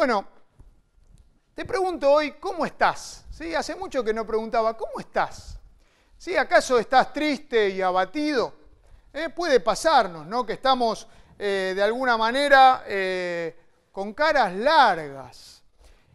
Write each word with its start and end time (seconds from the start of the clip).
Bueno, 0.00 0.24
te 1.54 1.66
pregunto 1.66 2.10
hoy, 2.10 2.32
¿cómo 2.40 2.64
estás? 2.64 3.26
¿Sí? 3.30 3.54
Hace 3.54 3.76
mucho 3.76 4.02
que 4.02 4.14
no 4.14 4.26
preguntaba, 4.26 4.74
¿cómo 4.74 4.98
estás? 4.98 5.58
¿Sí? 6.16 6.34
¿Acaso 6.38 6.78
estás 6.78 7.12
triste 7.12 7.68
y 7.68 7.82
abatido? 7.82 8.54
Eh, 9.12 9.28
puede 9.28 9.60
pasarnos, 9.60 10.26
¿no? 10.26 10.46
Que 10.46 10.54
estamos 10.54 11.06
eh, 11.38 11.74
de 11.76 11.82
alguna 11.82 12.16
manera 12.16 12.82
eh, 12.86 13.54
con 13.92 14.14
caras 14.14 14.54
largas. 14.54 15.62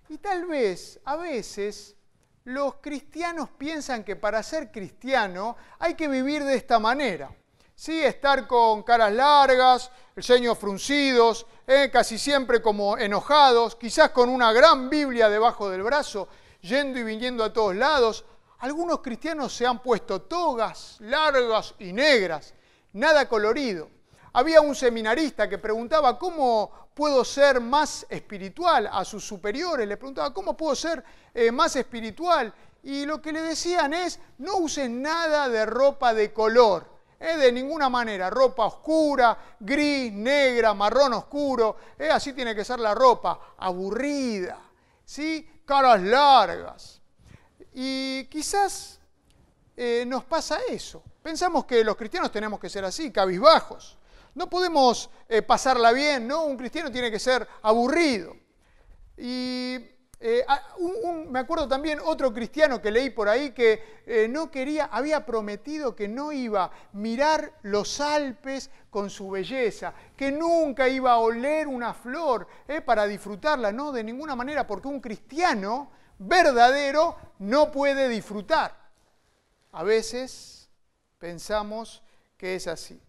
Y 0.09 0.17
tal 0.17 0.47
vez, 0.47 0.99
a 1.05 1.17
veces, 1.17 1.95
los 2.43 2.77
cristianos 2.77 3.51
piensan 3.51 4.03
que 4.03 4.15
para 4.15 4.41
ser 4.41 4.71
cristiano 4.71 5.57
hay 5.77 5.93
que 5.93 6.07
vivir 6.07 6.43
de 6.43 6.55
esta 6.55 6.79
manera. 6.79 7.29
Sí, 7.77 8.01
estar 8.01 8.47
con 8.47 8.83
caras 8.83 9.11
largas, 9.11 9.91
el 10.15 10.23
ceño 10.23 10.55
fruncidos, 10.55 11.45
eh, 11.67 11.89
casi 11.91 12.17
siempre 12.17 12.61
como 12.61 12.97
enojados, 12.97 13.75
quizás 13.75 14.11
con 14.11 14.29
una 14.29 14.53
gran 14.53 14.89
Biblia 14.89 15.27
debajo 15.27 15.69
del 15.69 15.83
brazo, 15.83 16.29
yendo 16.61 16.97
y 16.99 17.03
viniendo 17.03 17.43
a 17.43 17.51
todos 17.51 17.75
lados. 17.75 18.23
Algunos 18.59 19.01
cristianos 19.01 19.53
se 19.53 19.65
han 19.65 19.83
puesto 19.83 20.21
togas 20.21 20.95
largas 21.01 21.75
y 21.77 21.91
negras, 21.91 22.53
nada 22.93 23.27
colorido. 23.27 23.89
Había 24.31 24.61
un 24.61 24.73
seminarista 24.73 25.49
que 25.49 25.57
preguntaba 25.57 26.17
cómo 26.17 26.71
puedo 26.93 27.25
ser 27.25 27.59
más 27.59 28.05
espiritual 28.09 28.89
a 28.89 29.03
sus 29.03 29.27
superiores, 29.27 29.85
le 29.85 29.97
preguntaba 29.97 30.33
cómo 30.33 30.55
puedo 30.55 30.75
ser 30.75 31.03
eh, 31.33 31.51
más 31.51 31.75
espiritual. 31.75 32.53
Y 32.83 33.05
lo 33.05 33.21
que 33.21 33.33
le 33.33 33.41
decían 33.41 33.93
es, 33.93 34.17
no 34.37 34.57
uses 34.59 34.89
nada 34.89 35.49
de 35.49 35.65
ropa 35.65 36.13
de 36.13 36.31
color 36.31 36.94
eh, 37.19 37.37
de 37.37 37.51
ninguna 37.51 37.89
manera, 37.89 38.29
ropa 38.29 38.65
oscura, 38.65 39.37
gris, 39.59 40.11
negra, 40.11 40.73
marrón 40.73 41.13
oscuro, 41.13 41.77
eh, 41.97 42.09
así 42.09 42.33
tiene 42.33 42.53
que 42.53 42.65
ser 42.65 42.79
la 42.79 42.93
ropa, 42.93 43.55
aburrida, 43.57 44.59
¿sí? 45.03 45.61
caras 45.65 46.01
largas. 46.01 47.01
Y 47.73 48.25
quizás 48.25 48.99
eh, 49.77 50.03
nos 50.07 50.25
pasa 50.25 50.59
eso. 50.69 51.03
Pensamos 51.23 51.65
que 51.65 51.83
los 51.83 51.95
cristianos 51.95 52.31
tenemos 52.31 52.59
que 52.59 52.69
ser 52.69 52.85
así, 52.85 53.11
cabizbajos. 53.11 53.97
No 54.35 54.49
podemos 54.49 55.09
pasarla 55.47 55.93
bien, 55.93 56.27
¿no? 56.27 56.43
Un 56.43 56.57
cristiano 56.57 56.91
tiene 56.91 57.09
que 57.09 57.19
ser 57.19 57.47
aburrido. 57.61 58.35
Y 59.17 59.94
eh, 60.19 60.43
ah, 60.47 60.61
me 61.27 61.39
acuerdo 61.39 61.67
también 61.67 61.99
otro 62.03 62.33
cristiano 62.33 62.81
que 62.81 62.89
leí 62.89 63.09
por 63.09 63.27
ahí 63.27 63.51
que 63.51 64.01
eh, 64.05 64.27
no 64.29 64.49
quería, 64.49 64.85
había 64.85 65.25
prometido 65.25 65.95
que 65.95 66.07
no 66.07 66.31
iba 66.31 66.65
a 66.65 66.71
mirar 66.93 67.53
los 67.63 67.99
Alpes 67.99 68.69
con 68.89 69.09
su 69.09 69.29
belleza, 69.29 69.93
que 70.15 70.31
nunca 70.31 70.87
iba 70.87 71.11
a 71.11 71.17
oler 71.17 71.67
una 71.67 71.93
flor 71.93 72.47
eh, 72.67 72.81
para 72.81 73.07
disfrutarla, 73.07 73.71
no, 73.71 73.91
de 73.91 74.03
ninguna 74.03 74.35
manera, 74.35 74.65
porque 74.65 74.87
un 74.87 75.01
cristiano 75.01 75.91
verdadero 76.17 77.17
no 77.39 77.71
puede 77.71 78.07
disfrutar. 78.07 78.75
A 79.73 79.83
veces 79.83 80.69
pensamos 81.19 82.01
que 82.37 82.55
es 82.55 82.67
así. 82.67 83.01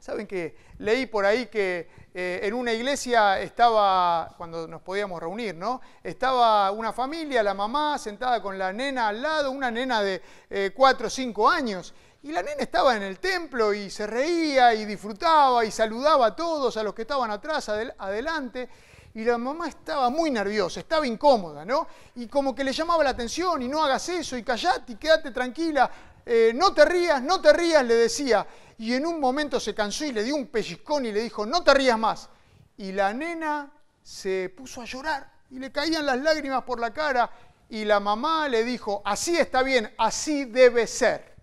Saben 0.00 0.26
que 0.26 0.56
leí 0.78 1.06
por 1.06 1.26
ahí 1.26 1.46
que 1.46 1.90
eh, 2.20 2.40
en 2.48 2.54
una 2.54 2.72
iglesia 2.72 3.40
estaba, 3.40 4.34
cuando 4.36 4.66
nos 4.66 4.82
podíamos 4.82 5.20
reunir, 5.20 5.54
¿no? 5.54 5.80
Estaba 6.02 6.72
una 6.72 6.92
familia, 6.92 7.44
la 7.44 7.54
mamá 7.54 7.96
sentada 7.96 8.42
con 8.42 8.58
la 8.58 8.72
nena 8.72 9.06
al 9.06 9.22
lado, 9.22 9.52
una 9.52 9.70
nena 9.70 10.02
de 10.02 10.20
eh, 10.50 10.72
cuatro 10.74 11.06
o 11.06 11.10
cinco 11.10 11.48
años. 11.48 11.94
Y 12.24 12.32
la 12.32 12.42
nena 12.42 12.60
estaba 12.60 12.96
en 12.96 13.04
el 13.04 13.20
templo 13.20 13.72
y 13.72 13.88
se 13.88 14.04
reía 14.08 14.74
y 14.74 14.84
disfrutaba 14.84 15.64
y 15.64 15.70
saludaba 15.70 16.26
a 16.26 16.34
todos, 16.34 16.76
a 16.76 16.82
los 16.82 16.92
que 16.92 17.02
estaban 17.02 17.30
atrás, 17.30 17.68
adelante. 17.68 18.68
Y 19.14 19.22
la 19.22 19.38
mamá 19.38 19.68
estaba 19.68 20.10
muy 20.10 20.32
nerviosa, 20.32 20.80
estaba 20.80 21.06
incómoda, 21.06 21.64
¿no? 21.64 21.86
Y 22.16 22.26
como 22.26 22.52
que 22.52 22.64
le 22.64 22.72
llamaba 22.72 23.04
la 23.04 23.10
atención 23.10 23.62
y 23.62 23.68
no 23.68 23.84
hagas 23.84 24.08
eso 24.08 24.36
y 24.36 24.42
callate 24.42 24.94
y 24.94 24.96
quédate 24.96 25.30
tranquila, 25.30 25.88
eh, 26.30 26.52
no 26.54 26.74
te 26.74 26.84
rías, 26.84 27.22
no 27.22 27.40
te 27.40 27.54
rías, 27.54 27.82
le 27.84 27.94
decía 27.94 28.46
y 28.76 28.94
en 28.94 29.06
un 29.06 29.18
momento 29.18 29.58
se 29.58 29.74
cansó 29.74 30.04
y 30.04 30.12
le 30.12 30.22
dio 30.22 30.36
un 30.36 30.46
pellizcón 30.46 31.06
y 31.06 31.12
le 31.12 31.22
dijo, 31.22 31.44
no 31.44 31.64
te 31.64 31.74
rías 31.74 31.98
más. 31.98 32.28
Y 32.76 32.92
la 32.92 33.12
nena 33.12 33.72
se 34.02 34.52
puso 34.56 34.82
a 34.82 34.84
llorar 34.84 35.32
y 35.50 35.58
le 35.58 35.72
caían 35.72 36.06
las 36.06 36.18
lágrimas 36.18 36.62
por 36.62 36.78
la 36.78 36.92
cara 36.92 37.30
y 37.68 37.84
la 37.84 37.98
mamá 37.98 38.46
le 38.48 38.62
dijo, 38.62 39.02
así 39.04 39.36
está 39.36 39.62
bien, 39.62 39.92
así 39.98 40.44
debe 40.44 40.86
ser. 40.86 41.34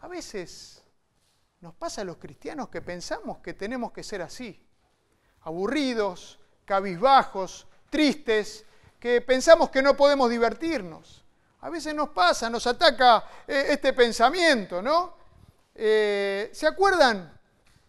A 0.00 0.08
veces 0.08 0.82
nos 1.60 1.74
pasa 1.74 2.02
a 2.02 2.04
los 2.04 2.16
cristianos 2.16 2.68
que 2.68 2.82
pensamos 2.82 3.38
que 3.38 3.54
tenemos 3.54 3.92
que 3.92 4.02
ser 4.02 4.20
así, 4.20 4.60
aburridos, 5.42 6.40
cabizbajos, 6.64 7.68
tristes, 7.88 8.66
que 8.98 9.20
pensamos 9.20 9.70
que 9.70 9.82
no 9.82 9.96
podemos 9.96 10.28
divertirnos. 10.28 11.21
A 11.62 11.70
veces 11.70 11.94
nos 11.94 12.08
pasa, 12.08 12.50
nos 12.50 12.66
ataca 12.66 13.24
eh, 13.46 13.66
este 13.68 13.92
pensamiento, 13.92 14.82
¿no? 14.82 15.14
Eh, 15.72 16.50
¿Se 16.52 16.66
acuerdan? 16.66 17.38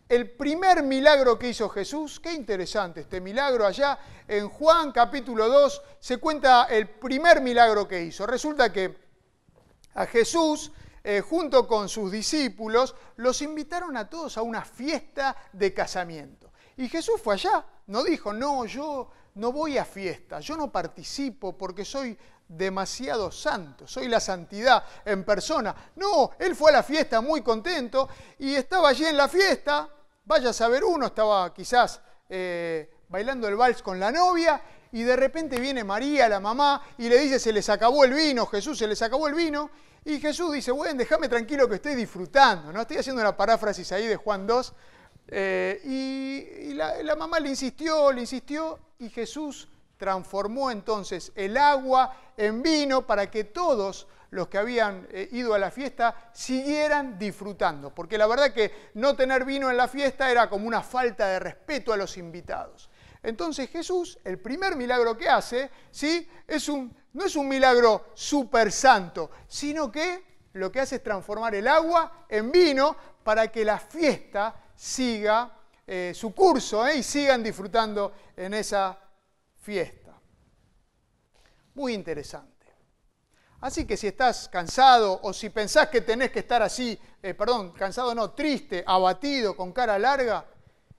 El 0.08 0.30
primer 0.30 0.84
milagro 0.84 1.40
que 1.40 1.50
hizo 1.50 1.68
Jesús, 1.70 2.20
qué 2.20 2.34
interesante 2.34 3.02
este 3.02 3.20
milagro 3.20 3.66
allá 3.66 3.98
en 4.28 4.48
Juan 4.48 4.92
capítulo 4.92 5.50
2 5.50 5.82
se 6.00 6.18
cuenta 6.18 6.66
el 6.66 6.88
primer 6.88 7.42
milagro 7.42 7.88
que 7.88 8.00
hizo. 8.04 8.28
Resulta 8.28 8.72
que 8.72 8.96
a 9.96 10.06
Jesús, 10.06 10.72
eh, 11.04 11.22
junto 11.22 11.68
con 11.68 11.90
sus 11.90 12.12
discípulos, 12.12 12.94
los 13.16 13.42
invitaron 13.42 13.98
a 13.98 14.08
todos 14.08 14.38
a 14.38 14.44
una 14.44 14.64
fiesta 14.64 15.36
de 15.52 15.74
casamiento. 15.74 16.52
Y 16.78 16.90
Jesús 16.90 17.20
fue 17.20 17.34
allá, 17.34 17.66
no 17.88 18.04
dijo, 18.04 18.34
no, 18.34 18.66
yo 18.66 19.10
no 19.36 19.52
voy 19.52 19.80
a 19.80 19.86
fiesta, 19.86 20.40
yo 20.42 20.56
no 20.56 20.72
participo 20.72 21.58
porque 21.58 21.84
soy 21.84 22.16
demasiado 22.58 23.32
santo, 23.32 23.88
soy 23.88 24.08
la 24.08 24.20
santidad 24.20 24.84
en 25.06 25.24
persona. 25.24 25.76
No, 25.96 26.32
él 26.40 26.56
fue 26.56 26.72
a 26.72 26.76
la 26.76 26.84
fiesta 26.84 27.22
muy 27.22 27.42
contento 27.42 28.08
y 28.40 28.56
estaba 28.56 28.90
allí 28.90 29.06
en 29.06 29.18
la 29.18 29.28
fiesta, 29.28 29.90
vaya 30.26 30.50
a 30.50 30.54
saber 30.54 30.84
uno, 30.84 31.08
estaba 31.08 31.54
quizás 31.54 32.02
eh, 32.30 32.90
bailando 33.10 33.48
el 33.48 33.56
vals 33.56 33.82
con 33.82 34.00
la 34.00 34.12
novia 34.12 34.62
y 34.92 35.04
de 35.04 35.16
repente 35.16 35.60
viene 35.60 35.84
María, 35.84 36.30
la 36.30 36.40
mamá, 36.40 36.82
y 37.00 37.10
le 37.10 37.18
dice, 37.18 37.40
se 37.40 37.52
les 37.52 37.68
acabó 37.70 38.04
el 38.04 38.14
vino, 38.14 38.46
Jesús 38.46 38.78
se 38.78 38.88
les 38.88 39.02
acabó 39.02 39.28
el 39.28 39.34
vino, 39.34 39.72
y 40.06 40.20
Jesús 40.20 40.54
dice, 40.54 40.72
bueno, 40.72 40.94
déjame 41.00 41.28
tranquilo 41.28 41.68
que 41.68 41.76
estoy 41.76 41.96
disfrutando, 41.96 42.72
¿no? 42.72 42.82
Estoy 42.82 42.98
haciendo 42.98 43.20
una 43.20 43.36
paráfrasis 43.36 43.92
ahí 43.92 44.06
de 44.06 44.18
Juan 44.18 44.46
2, 44.46 44.74
eh, 45.30 45.82
y, 45.84 46.74
la 46.76 47.16
mamá 47.16 47.40
le 47.40 47.50
insistió, 47.50 48.12
le 48.12 48.22
insistió, 48.22 48.80
y 49.00 49.10
Jesús 49.10 49.68
transformó 49.98 50.72
entonces 50.72 51.32
el 51.36 51.58
agua 51.58 52.16
en 52.38 52.62
vino 52.62 53.06
para 53.06 53.30
que 53.30 53.46
todos 53.46 54.08
los 54.34 54.48
que 54.48 54.58
habían 54.58 55.08
eh, 55.12 55.30
ido 55.32 55.54
a 55.54 55.60
la 55.60 55.72
fiesta 55.72 56.32
siguieran 56.34 57.20
disfrutando, 57.20 57.94
porque 57.94 58.18
la 58.18 58.28
verdad 58.28 58.52
que 58.52 58.90
no 58.96 59.16
tener 59.16 59.46
vino 59.46 59.70
en 59.70 59.78
la 59.78 59.88
fiesta 59.88 60.30
era 60.30 60.50
como 60.50 60.68
una 60.68 60.82
falta 60.82 61.28
de 61.28 61.40
respeto 61.40 61.94
a 61.94 61.98
los 61.98 62.18
invitados. 62.18 62.90
Entonces 63.22 63.70
Jesús, 63.70 64.20
el 64.24 64.40
primer 64.40 64.76
milagro 64.76 65.16
que 65.16 65.30
hace, 65.30 65.70
¿sí? 65.92 66.28
es 66.48 66.68
un, 66.68 66.94
no 67.14 67.26
es 67.26 67.36
un 67.36 67.48
milagro 67.48 68.08
súper 68.16 68.72
santo, 68.72 69.30
sino 69.48 69.92
que 69.92 70.34
lo 70.54 70.72
que 70.72 70.82
hace 70.82 70.96
es 70.96 71.04
transformar 71.04 71.56
el 71.56 71.68
agua 71.68 72.26
en 72.28 72.52
vino 72.52 72.96
para 73.24 73.48
que 73.48 73.64
la 73.64 73.80
fiesta 73.80 74.56
siga 74.76 75.52
eh, 75.86 76.12
su 76.16 76.34
curso 76.34 76.86
¿eh? 76.88 76.98
y 76.98 77.04
sigan 77.04 77.44
disfrutando 77.44 78.14
en 78.36 78.54
esa 78.54 78.98
fiesta. 79.64 80.14
Muy 81.74 81.94
interesante. 81.94 82.52
Así 83.62 83.86
que 83.86 83.96
si 83.96 84.08
estás 84.08 84.50
cansado 84.50 85.22
o 85.24 85.32
si 85.32 85.50
pensás 85.50 85.88
que 85.88 86.02
tenés 86.02 86.32
que 86.32 86.40
estar 86.40 86.62
así, 86.62 87.00
eh, 87.22 87.34
perdón, 87.34 87.72
cansado 87.72 88.14
no, 88.14 88.32
triste, 88.32 88.84
abatido, 88.86 89.56
con 89.56 89.72
cara 89.72 89.98
larga, 89.98 90.46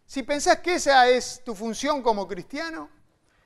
si 0.07 0.23
pensás 0.23 0.61
que 0.61 0.77
esa 0.77 1.07
es 1.09 1.43
tu 1.45 1.55
función 1.55 2.03
como 2.03 2.27
cristiano, 2.27 2.89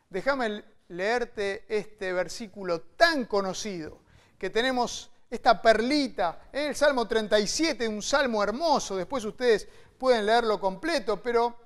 déjame 0.08 0.64
leerte 0.88 1.64
este 1.68 2.12
versículo 2.12 2.82
tan 2.96 3.24
conocido 3.24 4.00
que 4.38 4.50
tenemos 4.50 5.10
esta 5.28 5.60
perlita, 5.60 6.48
el 6.52 6.76
Salmo 6.76 7.08
37, 7.08 7.88
un 7.88 8.00
salmo 8.00 8.42
hermoso, 8.42 8.96
después 8.96 9.24
ustedes 9.24 9.68
pueden 9.98 10.24
leerlo 10.24 10.60
completo, 10.60 11.20
pero 11.20 11.58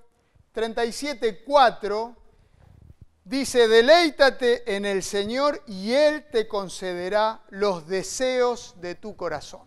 37.4 0.55 2.17
Dice, 3.25 3.69
deleítate 3.69 4.75
en 4.75 4.85
el 4.85 5.01
Señor 5.05 5.63
y 5.69 5.93
Él 5.93 6.27
te 6.31 6.49
concederá 6.49 7.41
los 7.51 7.87
deseos 7.87 8.75
de 8.81 8.97
tu 8.97 9.15
corazón. 9.15 9.63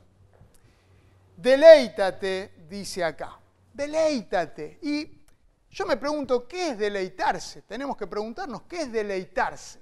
Deleítate, 1.37 2.51
dice 2.67 3.05
acá, 3.05 3.39
deleítate. 3.73 4.79
Y 4.81 5.21
yo 5.69 5.85
me 5.85 5.95
pregunto, 5.95 6.45
¿qué 6.45 6.71
es 6.71 6.77
deleitarse? 6.77 7.61
Tenemos 7.61 7.95
que 7.95 8.07
preguntarnos, 8.07 8.63
¿qué 8.63 8.81
es 8.81 8.91
deleitarse? 8.91 9.79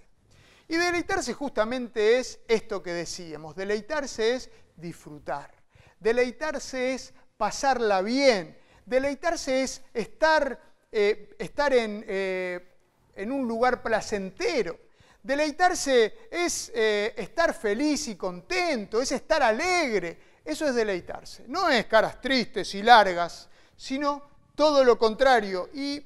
Y 0.67 0.77
deleitarse 0.77 1.33
justamente 1.33 2.19
es 2.19 2.39
esto 2.47 2.83
que 2.83 2.93
decíamos, 2.93 3.55
deleitarse 3.55 4.35
es 4.35 4.51
disfrutar, 4.75 5.51
deleitarse 5.99 6.93
es 6.93 7.11
pasarla 7.37 8.03
bien, 8.03 8.55
deleitarse 8.85 9.63
es 9.63 9.81
estar, 9.95 10.59
eh, 10.91 11.35
estar 11.39 11.73
en... 11.73 12.05
Eh, 12.07 12.69
en 13.15 13.31
un 13.31 13.47
lugar 13.47 13.81
placentero. 13.81 14.77
Deleitarse 15.21 16.27
es 16.29 16.71
eh, 16.75 17.13
estar 17.15 17.53
feliz 17.53 18.07
y 18.09 18.15
contento, 18.15 19.01
es 19.01 19.11
estar 19.11 19.41
alegre. 19.41 20.33
Eso 20.43 20.67
es 20.67 20.75
deleitarse. 20.75 21.45
No 21.47 21.69
es 21.69 21.85
caras 21.85 22.19
tristes 22.19 22.75
y 22.75 22.83
largas, 22.83 23.49
sino 23.77 24.21
todo 24.55 24.83
lo 24.83 24.97
contrario. 24.97 25.69
Y 25.73 26.05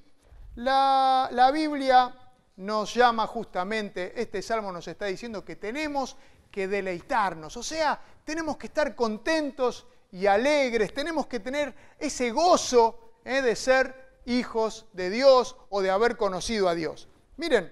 la, 0.55 1.29
la 1.31 1.51
Biblia 1.51 2.13
nos 2.57 2.93
llama 2.93 3.25
justamente, 3.27 4.19
este 4.19 4.41
salmo 4.41 4.71
nos 4.71 4.87
está 4.87 5.05
diciendo 5.05 5.43
que 5.43 5.55
tenemos 5.55 6.15
que 6.51 6.67
deleitarnos. 6.67 7.55
O 7.57 7.63
sea, 7.63 7.99
tenemos 8.23 8.57
que 8.57 8.67
estar 8.67 8.95
contentos 8.95 9.87
y 10.11 10.25
alegres, 10.25 10.93
tenemos 10.93 11.27
que 11.27 11.39
tener 11.39 11.73
ese 11.99 12.31
gozo 12.31 13.19
eh, 13.23 13.41
de 13.41 13.55
ser 13.55 14.06
hijos 14.27 14.85
de 14.93 15.09
Dios 15.09 15.55
o 15.69 15.81
de 15.81 15.89
haber 15.89 16.17
conocido 16.17 16.69
a 16.69 16.75
Dios. 16.75 17.07
Miren, 17.37 17.71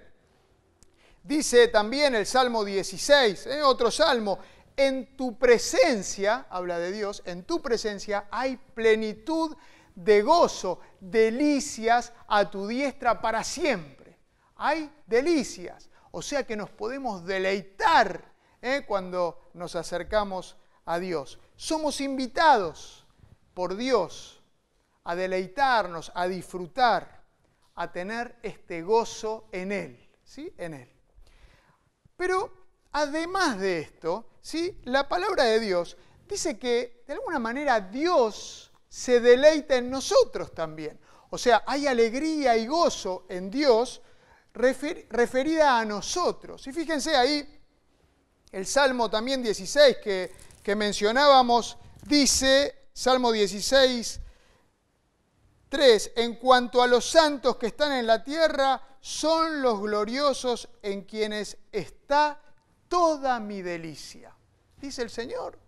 Dice 1.25 1.69
también 1.69 2.13
el 2.13 2.27
Salmo 2.27 2.63
16, 2.63 3.47
¿eh? 3.47 3.63
otro 3.63 3.89
salmo, 3.89 4.37
en 4.77 5.17
tu 5.17 5.39
presencia, 5.39 6.45
habla 6.51 6.77
de 6.77 6.91
Dios, 6.91 7.23
en 7.25 7.45
tu 7.45 7.63
presencia 7.63 8.27
hay 8.29 8.57
plenitud 8.57 9.57
de 9.95 10.21
gozo, 10.21 10.81
delicias 10.99 12.13
a 12.27 12.51
tu 12.51 12.67
diestra 12.67 13.21
para 13.21 13.43
siempre. 13.43 14.19
Hay 14.57 14.91
delicias, 15.07 15.89
o 16.11 16.21
sea 16.21 16.45
que 16.45 16.55
nos 16.55 16.69
podemos 16.69 17.25
deleitar 17.25 18.31
¿eh? 18.61 18.83
cuando 18.87 19.49
nos 19.55 19.75
acercamos 19.75 20.55
a 20.85 20.99
Dios. 20.99 21.39
Somos 21.55 22.01
invitados 22.01 23.03
por 23.55 23.75
Dios 23.75 24.43
a 25.05 25.15
deleitarnos, 25.15 26.11
a 26.13 26.27
disfrutar, 26.27 27.23
a 27.75 27.91
tener 27.91 28.37
este 28.41 28.81
gozo 28.81 29.47
en 29.51 29.71
Él, 29.71 30.09
¿sí? 30.23 30.53
En 30.57 30.73
Él. 30.73 30.89
Pero 32.17 32.51
además 32.91 33.59
de 33.59 33.79
esto, 33.79 34.29
¿sí? 34.41 34.79
la 34.85 35.07
palabra 35.07 35.43
de 35.43 35.59
Dios 35.59 35.97
dice 36.27 36.57
que 36.57 37.03
de 37.07 37.13
alguna 37.13 37.39
manera 37.39 37.79
Dios 37.79 38.71
se 38.87 39.19
deleita 39.19 39.75
en 39.75 39.89
nosotros 39.89 40.53
también. 40.53 40.99
O 41.29 41.37
sea, 41.37 41.63
hay 41.67 41.85
alegría 41.85 42.55
y 42.57 42.65
gozo 42.65 43.25
en 43.29 43.51
Dios 43.51 44.01
referida 44.53 45.79
a 45.79 45.85
nosotros. 45.85 46.65
Y 46.65 46.71
fíjense 46.71 47.15
ahí, 47.15 47.59
el 48.51 48.65
Salmo 48.65 49.09
también 49.09 49.43
16 49.43 49.97
que, 50.01 50.31
que 50.63 50.75
mencionábamos, 50.75 51.77
dice, 52.05 52.87
Salmo 52.93 53.33
16, 53.33 54.21
3, 55.69 56.11
en 56.15 56.35
cuanto 56.35 56.81
a 56.81 56.87
los 56.87 57.09
santos 57.09 57.57
que 57.57 57.67
están 57.67 57.91
en 57.93 58.07
la 58.07 58.23
tierra, 58.23 58.81
son 58.99 59.61
los 59.61 59.79
gloriosos 59.81 60.69
en 60.81 61.03
quienes 61.03 61.57
está 61.71 62.39
toda 62.87 63.39
mi 63.39 63.61
delicia. 63.61 64.35
Dice 64.77 65.01
el 65.01 65.09
Señor 65.09 65.59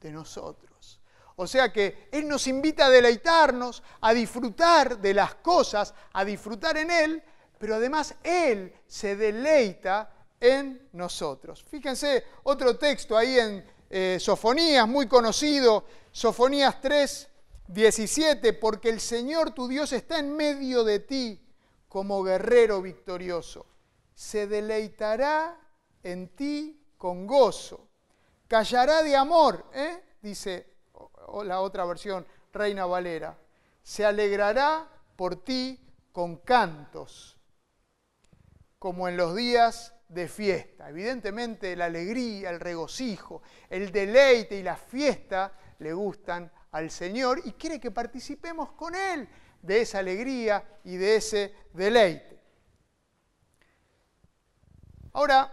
de 0.00 0.10
nosotros. 0.10 1.00
O 1.36 1.46
sea 1.46 1.70
que 1.72 2.08
Él 2.10 2.26
nos 2.26 2.46
invita 2.46 2.86
a 2.86 2.90
deleitarnos, 2.90 3.82
a 4.00 4.14
disfrutar 4.14 4.98
de 4.98 5.12
las 5.12 5.34
cosas, 5.36 5.92
a 6.14 6.24
disfrutar 6.24 6.78
en 6.78 6.90
Él, 6.90 7.22
pero 7.58 7.74
además 7.74 8.14
Él 8.22 8.74
se 8.86 9.16
deleita 9.16 10.10
en 10.40 10.88
nosotros. 10.92 11.62
Fíjense 11.68 12.24
otro 12.44 12.76
texto 12.76 13.16
ahí 13.16 13.38
en 13.38 13.64
eh, 13.90 14.16
Sofonías, 14.18 14.88
muy 14.88 15.06
conocido, 15.06 15.84
Sofonías 16.10 16.80
3, 16.80 17.28
17, 17.68 18.52
porque 18.52 18.88
el 18.88 19.00
Señor 19.00 19.52
tu 19.52 19.68
Dios 19.68 19.92
está 19.92 20.18
en 20.18 20.34
medio 20.34 20.84
de 20.84 21.00
ti 21.00 21.40
como 21.88 22.22
guerrero 22.22 22.80
victorioso. 22.82 23.66
Se 24.14 24.46
deleitará 24.46 25.58
en 26.02 26.28
ti 26.28 26.80
con 26.96 27.26
gozo. 27.26 27.88
Callará 28.48 29.02
de 29.02 29.16
amor, 29.16 29.66
¿eh? 29.74 30.02
dice 30.22 30.74
la 31.44 31.60
otra 31.60 31.84
versión, 31.84 32.26
Reina 32.52 32.86
Valera. 32.86 33.36
Se 33.82 34.04
alegrará 34.04 34.88
por 35.16 35.44
ti 35.44 35.80
con 36.12 36.36
cantos, 36.36 37.36
como 38.78 39.08
en 39.08 39.16
los 39.16 39.34
días 39.34 39.94
de 40.08 40.28
fiesta. 40.28 40.88
Evidentemente 40.88 41.74
la 41.76 41.86
alegría, 41.86 42.50
el 42.50 42.60
regocijo, 42.60 43.42
el 43.68 43.90
deleite 43.90 44.56
y 44.56 44.62
la 44.62 44.76
fiesta 44.76 45.52
le 45.78 45.92
gustan 45.92 46.50
al 46.76 46.90
Señor 46.90 47.40
y 47.44 47.52
quiere 47.52 47.80
que 47.80 47.90
participemos 47.90 48.72
con 48.72 48.94
Él 48.94 49.28
de 49.62 49.80
esa 49.80 49.98
alegría 49.98 50.62
y 50.84 50.96
de 50.96 51.16
ese 51.16 51.54
deleite. 51.72 52.38
Ahora, 55.12 55.52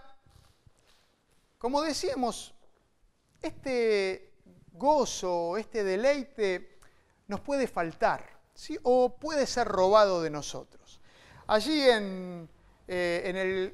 como 1.58 1.82
decíamos, 1.82 2.54
este 3.42 4.34
gozo, 4.74 5.58
este 5.58 5.86
deleite 5.86 6.80
nos 7.28 7.40
puede 7.40 7.68
faltar, 7.68 8.38
¿sí? 8.54 8.78
o 8.84 9.16
puede 9.16 9.48
ser 9.48 9.68
robado 9.68 10.22
de 10.22 10.30
nosotros. 10.30 11.00
Allí 11.48 11.82
en, 11.90 12.50
eh, 12.88 13.72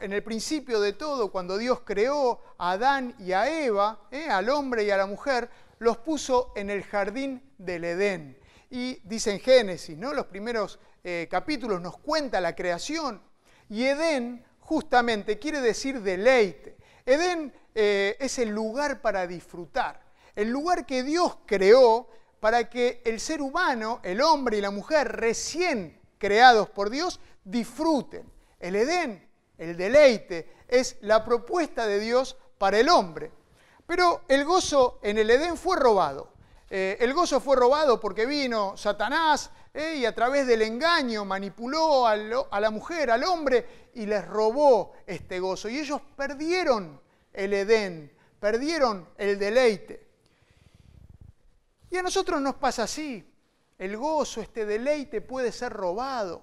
el, 0.00 0.22
principio 0.22 0.80
de 0.80 0.92
todo, 0.92 1.32
cuando 1.32 1.58
Dios 1.58 1.80
creó 1.84 2.40
a 2.58 2.72
Adán 2.72 3.14
y 3.18 3.32
a 3.32 3.64
Eva, 3.64 4.06
¿eh? 4.12 4.28
al 4.28 4.48
hombre 4.48 4.84
y 4.84 4.90
a 4.90 4.96
la 4.96 5.06
mujer, 5.06 5.50
los 5.82 5.98
puso 5.98 6.52
en 6.54 6.70
el 6.70 6.84
jardín 6.84 7.42
del 7.58 7.84
Edén 7.84 8.38
y 8.70 9.00
dice 9.04 9.32
en 9.32 9.40
Génesis, 9.40 9.98
¿no? 9.98 10.14
los 10.14 10.26
primeros 10.26 10.78
eh, 11.02 11.26
capítulos 11.30 11.80
nos 11.80 11.98
cuenta 11.98 12.40
la 12.40 12.54
creación. 12.54 13.20
Y 13.68 13.84
Edén 13.84 14.44
justamente 14.60 15.38
quiere 15.38 15.60
decir 15.60 16.00
deleite. 16.00 16.76
Edén 17.04 17.52
eh, 17.74 18.16
es 18.20 18.38
el 18.38 18.50
lugar 18.50 19.02
para 19.02 19.26
disfrutar, 19.26 20.00
el 20.36 20.50
lugar 20.50 20.86
que 20.86 21.02
Dios 21.02 21.38
creó 21.46 22.08
para 22.38 22.70
que 22.70 23.02
el 23.04 23.18
ser 23.18 23.42
humano, 23.42 24.00
el 24.04 24.20
hombre 24.20 24.58
y 24.58 24.60
la 24.60 24.70
mujer 24.70 25.08
recién 25.08 26.00
creados 26.18 26.70
por 26.70 26.90
Dios, 26.90 27.18
disfruten. 27.44 28.30
El 28.60 28.76
Edén, 28.76 29.28
el 29.58 29.76
deleite, 29.76 30.48
es 30.68 30.96
la 31.00 31.24
propuesta 31.24 31.86
de 31.86 31.98
Dios 31.98 32.36
para 32.58 32.78
el 32.78 32.88
hombre. 32.88 33.32
Pero 33.92 34.22
el 34.26 34.46
gozo 34.46 35.00
en 35.02 35.18
el 35.18 35.28
Edén 35.28 35.54
fue 35.54 35.76
robado. 35.76 36.32
Eh, 36.70 36.96
el 36.98 37.12
gozo 37.12 37.40
fue 37.40 37.56
robado 37.56 38.00
porque 38.00 38.24
vino 38.24 38.74
Satanás 38.74 39.50
eh, 39.74 39.96
y 39.98 40.06
a 40.06 40.14
través 40.14 40.46
del 40.46 40.62
engaño 40.62 41.26
manipuló 41.26 42.06
a 42.06 42.16
la 42.16 42.70
mujer, 42.70 43.10
al 43.10 43.22
hombre, 43.24 43.90
y 43.92 44.06
les 44.06 44.26
robó 44.26 44.94
este 45.06 45.40
gozo. 45.40 45.68
Y 45.68 45.78
ellos 45.78 46.00
perdieron 46.16 47.02
el 47.34 47.52
Edén, 47.52 48.10
perdieron 48.40 49.06
el 49.18 49.38
deleite. 49.38 50.08
Y 51.90 51.98
a 51.98 52.02
nosotros 52.02 52.40
nos 52.40 52.54
pasa 52.54 52.84
así. 52.84 53.30
El 53.76 53.98
gozo, 53.98 54.40
este 54.40 54.64
deleite 54.64 55.20
puede 55.20 55.52
ser 55.52 55.70
robado. 55.70 56.42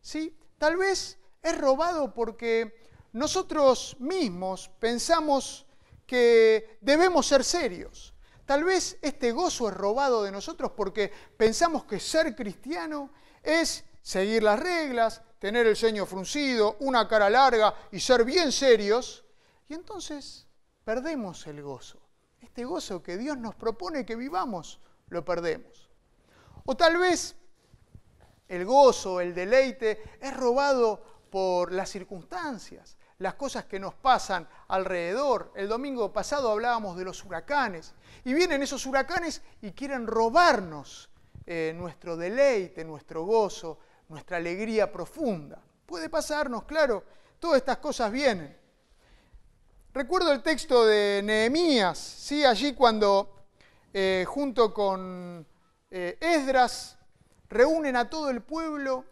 ¿sí? 0.00 0.36
Tal 0.58 0.76
vez 0.76 1.16
es 1.44 1.58
robado 1.58 2.12
porque 2.12 2.82
nosotros 3.12 3.94
mismos 4.00 4.68
pensamos 4.80 5.64
que 6.08 6.78
debemos 6.80 7.28
ser 7.28 7.44
serios 7.44 8.14
Tal 8.48 8.64
vez 8.64 8.96
este 9.02 9.30
gozo 9.32 9.68
es 9.68 9.74
robado 9.74 10.22
de 10.22 10.32
nosotros 10.32 10.72
porque 10.74 11.12
pensamos 11.36 11.84
que 11.84 12.00
ser 12.00 12.34
cristiano 12.34 13.10
es 13.42 13.84
seguir 14.00 14.42
las 14.42 14.58
reglas, 14.58 15.20
tener 15.38 15.66
el 15.66 15.76
ceño 15.76 16.06
fruncido, 16.06 16.78
una 16.80 17.06
cara 17.06 17.28
larga 17.28 17.74
y 17.92 18.00
ser 18.00 18.24
bien 18.24 18.50
serios. 18.50 19.22
Y 19.68 19.74
entonces 19.74 20.46
perdemos 20.82 21.46
el 21.46 21.60
gozo. 21.60 22.00
Este 22.40 22.64
gozo 22.64 23.02
que 23.02 23.18
Dios 23.18 23.36
nos 23.36 23.54
propone 23.54 24.06
que 24.06 24.16
vivamos, 24.16 24.80
lo 25.10 25.22
perdemos. 25.26 25.90
O 26.64 26.74
tal 26.74 26.96
vez 26.96 27.36
el 28.48 28.64
gozo, 28.64 29.20
el 29.20 29.34
deleite 29.34 30.02
es 30.22 30.34
robado 30.34 31.02
por 31.28 31.70
las 31.70 31.90
circunstancias, 31.90 32.96
las 33.18 33.34
cosas 33.34 33.64
que 33.64 33.80
nos 33.80 33.94
pasan 33.94 34.48
alrededor. 34.68 35.52
El 35.56 35.68
domingo 35.68 36.12
pasado 36.12 36.50
hablábamos 36.50 36.96
de 36.96 37.04
los 37.04 37.24
huracanes. 37.24 37.94
Y 38.24 38.32
vienen 38.32 38.62
esos 38.62 38.86
huracanes 38.86 39.42
y 39.60 39.72
quieren 39.72 40.06
robarnos 40.06 41.10
eh, 41.46 41.72
nuestro 41.76 42.16
deleite, 42.16 42.84
nuestro 42.84 43.24
gozo, 43.24 43.78
nuestra 44.08 44.36
alegría 44.36 44.90
profunda. 44.90 45.60
Puede 45.84 46.08
pasarnos, 46.08 46.64
claro, 46.64 47.04
todas 47.38 47.58
estas 47.58 47.78
cosas 47.78 48.12
vienen. 48.12 48.56
Recuerdo 49.92 50.32
el 50.32 50.42
texto 50.42 50.86
de 50.86 51.22
Nehemías, 51.24 51.98
¿sí? 51.98 52.44
allí 52.44 52.74
cuando 52.74 53.34
eh, 53.92 54.24
junto 54.28 54.72
con 54.72 55.44
eh, 55.90 56.18
Esdras 56.20 56.98
reúnen 57.48 57.96
a 57.96 58.08
todo 58.08 58.30
el 58.30 58.42
pueblo 58.42 59.04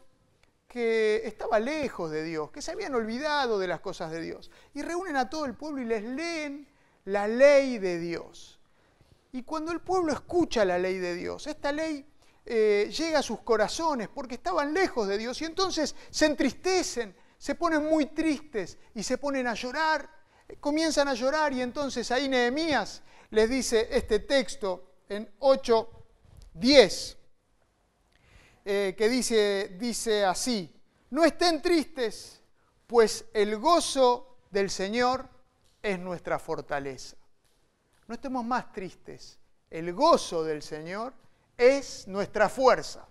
que 0.67 1.23
estaba 1.25 1.59
lejos 1.59 2.11
de 2.11 2.25
Dios, 2.25 2.51
que 2.51 2.63
se 2.63 2.73
habían 2.73 2.95
olvidado 2.95 3.59
de 3.59 3.69
las 3.69 3.81
cosas 3.81 4.11
de 4.11 4.21
Dios. 4.21 4.51
Y 4.75 4.83
reúnen 4.83 5.17
a 5.17 5.31
todo 5.31 5.45
el 5.45 5.55
pueblo 5.55 5.81
y 5.81 5.85
les 5.85 6.03
leen 6.03 6.69
la 7.05 7.29
ley 7.29 7.79
de 7.79 7.99
Dios. 7.99 8.59
Y 9.33 9.43
cuando 9.43 9.73
el 9.73 9.81
pueblo 9.81 10.13
escucha 10.13 10.65
la 10.65 10.79
ley 10.79 10.99
de 10.99 11.15
Dios, 11.15 11.47
esta 11.47 11.73
ley 11.73 12.07
eh, 12.45 12.91
llega 12.97 13.19
a 13.19 13.23
sus 13.23 13.41
corazones 13.41 14.09
porque 14.09 14.37
estaban 14.37 14.73
lejos 14.73 15.09
de 15.09 15.19
Dios 15.19 15.41
y 15.43 15.45
entonces 15.45 15.95
se 16.11 16.27
entristecen, 16.27 17.15
se 17.39 17.55
ponen 17.55 17.85
muy 17.85 18.07
tristes 18.07 18.79
y 18.95 19.03
se 19.03 19.19
ponen 19.19 19.47
a 19.47 19.55
llorar, 19.55 20.09
comienzan 20.61 21.09
a 21.09 21.15
llorar 21.15 21.53
y 21.53 21.61
entonces 21.61 22.11
ahí 22.11 22.29
Nehemías 22.29 23.03
les 23.31 23.51
dice 23.51 23.89
este 23.91 24.21
texto 24.21 24.85
en 25.09 25.29
8, 25.41 25.91
10, 26.55 27.17
eh, 28.69 28.97
que 28.99 29.09
dice, 29.09 29.77
dice 29.79 30.25
así, 30.25 30.69
no 31.11 31.25
estén 31.25 31.63
tristes, 31.63 32.43
pues 32.89 33.27
el 33.33 33.59
gozo 33.59 34.39
del 34.51 34.71
Señor 34.71 35.29
es 35.81 36.01
nuestra 36.01 36.41
fortaleza. 36.41 37.17
No 38.09 38.15
estemos 38.17 38.45
más 38.45 38.73
tristes, 38.73 39.39
el 39.71 39.93
gozo 39.93 40.43
del 40.43 40.63
Señor 40.63 41.15
es 41.57 42.09
nuestra 42.09 42.49
fuerza. 42.49 43.07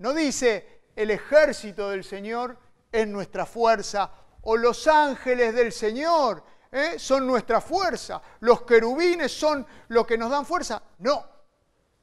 No 0.00 0.12
dice 0.12 0.82
el 0.94 1.10
ejército 1.12 1.88
del 1.88 2.04
Señor 2.04 2.58
es 2.92 3.08
nuestra 3.08 3.46
fuerza 3.46 4.12
o 4.42 4.54
los 4.54 4.86
ángeles 4.86 5.54
del 5.54 5.72
Señor 5.72 6.44
¿eh? 6.70 6.98
son 6.98 7.26
nuestra 7.26 7.62
fuerza, 7.62 8.20
los 8.40 8.64
querubines 8.64 9.32
son 9.32 9.66
lo 9.88 10.06
que 10.06 10.18
nos 10.18 10.30
dan 10.30 10.44
fuerza. 10.44 10.82
No, 10.98 11.26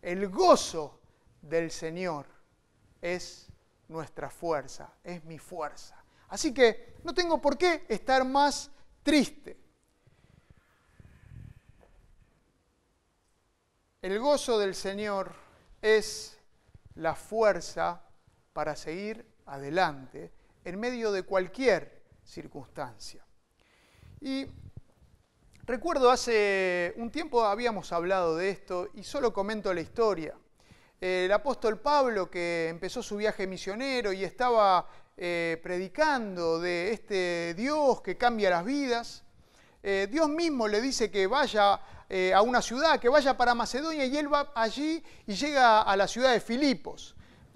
el 0.01 0.29
gozo 0.29 0.99
del 1.43 1.69
Señor 1.69 2.40
es 3.01 3.47
nuestra 3.87 4.29
fuerza, 4.29 4.93
es 5.03 5.23
mi 5.25 5.37
fuerza. 5.37 6.01
Así 6.29 6.53
que 6.53 6.95
no 7.03 7.13
tengo 7.13 7.41
por 7.41 7.57
qué 7.57 7.85
estar 7.89 8.23
más 8.25 8.71
triste. 9.03 9.57
El 14.01 14.17
gozo 14.19 14.57
del 14.57 14.73
Señor 14.73 15.33
es 15.81 16.37
la 16.95 17.15
fuerza 17.15 18.01
para 18.53 18.75
seguir 18.75 19.25
adelante 19.45 20.31
en 20.63 20.79
medio 20.79 21.11
de 21.11 21.23
cualquier 21.23 22.01
circunstancia. 22.23 23.25
Y 24.19 24.47
recuerdo 25.63 26.09
hace 26.09 26.93
un 26.97 27.11
tiempo 27.11 27.43
habíamos 27.43 27.91
hablado 27.91 28.35
de 28.37 28.49
esto 28.49 28.89
y 28.93 29.03
solo 29.03 29.33
comento 29.33 29.73
la 29.73 29.81
historia. 29.81 30.35
El 31.01 31.31
apóstol 31.31 31.79
Pablo 31.79 32.29
que 32.29 32.67
empezó 32.69 33.01
su 33.01 33.17
viaje 33.17 33.47
misionero 33.47 34.13
y 34.13 34.23
estaba 34.23 34.87
eh, 35.17 35.59
predicando 35.63 36.59
de 36.59 36.93
este 36.93 37.55
Dios 37.55 38.01
que 38.01 38.17
cambia 38.17 38.51
las 38.51 38.63
vidas, 38.63 39.23
eh, 39.81 40.07
Dios 40.11 40.29
mismo 40.29 40.67
le 40.67 40.79
dice 40.79 41.09
que 41.09 41.25
vaya 41.25 41.81
eh, 42.07 42.31
a 42.35 42.43
una 42.43 42.61
ciudad, 42.61 42.99
que 42.99 43.09
vaya 43.09 43.35
para 43.35 43.55
Macedonia 43.55 44.05
y 44.05 44.15
él 44.15 44.31
va 44.31 44.51
allí 44.53 45.03
y 45.25 45.33
llega 45.33 45.81
a 45.81 45.97
la 45.97 46.07
ciudad 46.07 46.33
de 46.33 46.39
Filipos. 46.39 47.15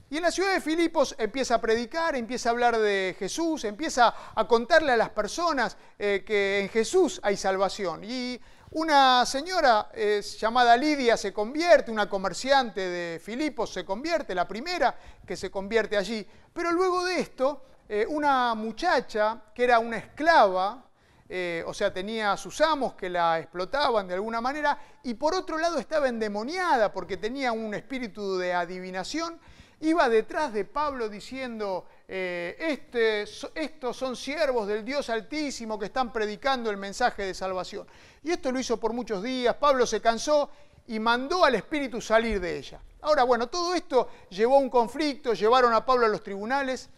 Y 0.10 0.18
en 0.18 0.24
la 0.24 0.32
ciudad 0.32 0.56
de 0.56 0.62
Filipos 0.62 1.14
empieza 1.20 1.54
a 1.54 1.62
predicar, 1.62 2.16
empieza 2.16 2.50
a 2.50 2.52
hablar 2.52 2.80
de 2.80 3.16
Jesús, 3.20 3.64
empieza 3.64 4.12
a 4.34 4.48
contarle 4.48 4.92
a 4.94 4.98
las 4.98 5.12
personas 5.12 5.78
que 6.00 6.62
en 6.62 6.70
Jesús 6.70 7.20
hay 7.22 7.38
salvación. 7.38 8.04
Y 8.04 8.40
una 8.76 9.26
señora 9.26 9.90
llamada 10.38 10.76
Lidia 10.76 11.16
se 11.16 11.32
convierte, 11.32 11.92
una 11.92 12.10
comerciante 12.10 12.82
de 12.82 13.20
Filipos 13.20 13.72
se 13.72 13.86
convierte, 13.86 14.36
la 14.36 14.46
primera 14.46 14.98
que 15.26 15.38
se 15.38 15.50
convierte 15.50 15.96
allí. 15.96 16.28
Pero 16.52 16.74
luego 16.74 17.06
de 17.06 17.22
esto, 17.22 17.64
una 18.10 18.54
muchacha 18.54 19.44
que 19.54 19.64
era 19.64 19.80
una 19.80 19.96
esclava, 19.96 20.84
eh, 21.30 21.64
o 21.66 21.74
sea, 21.74 21.94
tenía 21.94 22.34
a 22.34 22.38
sus 22.38 22.60
amos 22.60 22.96
que 22.96 23.10
la 23.10 23.40
explotaban 23.40 24.10
de 24.10 24.16
alguna 24.16 24.42
manera, 24.42 24.78
y 25.04 25.14
por 25.14 25.34
otro 25.36 25.58
lado 25.58 25.80
estaba 25.80 26.10
endemoniada 26.10 26.92
porque 26.92 27.16
tenía 27.16 27.54
un 27.54 27.74
espíritu 27.74 28.38
de 28.38 28.54
adivinación, 28.54 29.40
iba 29.80 30.10
detrás 30.10 30.52
de 30.52 30.66
Pablo 30.66 31.08
diciendo, 31.08 31.88
eh, 32.08 32.56
este, 32.60 33.24
estos 33.56 33.98
son 33.98 34.16
siervos 34.16 34.68
del 34.68 34.86
Dios 34.86 35.10
Altísimo 35.10 35.80
que 35.80 35.86
están 35.86 36.14
predicando 36.14 36.70
el 36.70 36.78
mensaje 36.78 37.24
de 37.24 37.34
salvación. 37.34 37.88
Y 38.24 38.32
esto 38.32 38.52
lo 38.52 38.60
hizo 38.60 38.80
por 38.80 38.94
muchos 38.94 39.24
días, 39.24 39.56
Pablo 39.56 39.86
se 39.88 40.02
cansó 40.02 40.50
y 40.88 41.00
mandó 41.00 41.44
al 41.44 41.56
espíritu 41.56 42.00
salir 42.00 42.40
de 42.40 42.58
ella. 42.58 42.80
Ahora, 43.02 43.24
bueno, 43.24 43.48
todo 43.48 43.74
esto 43.74 44.10
llevó 44.30 44.56
a 44.56 44.60
un 44.60 44.70
conflicto, 44.70 45.34
llevaron 45.34 45.74
a 45.74 45.86
Pablo 45.86 46.06
a 46.06 46.10
los 46.10 46.24
tribunales, 46.24 46.90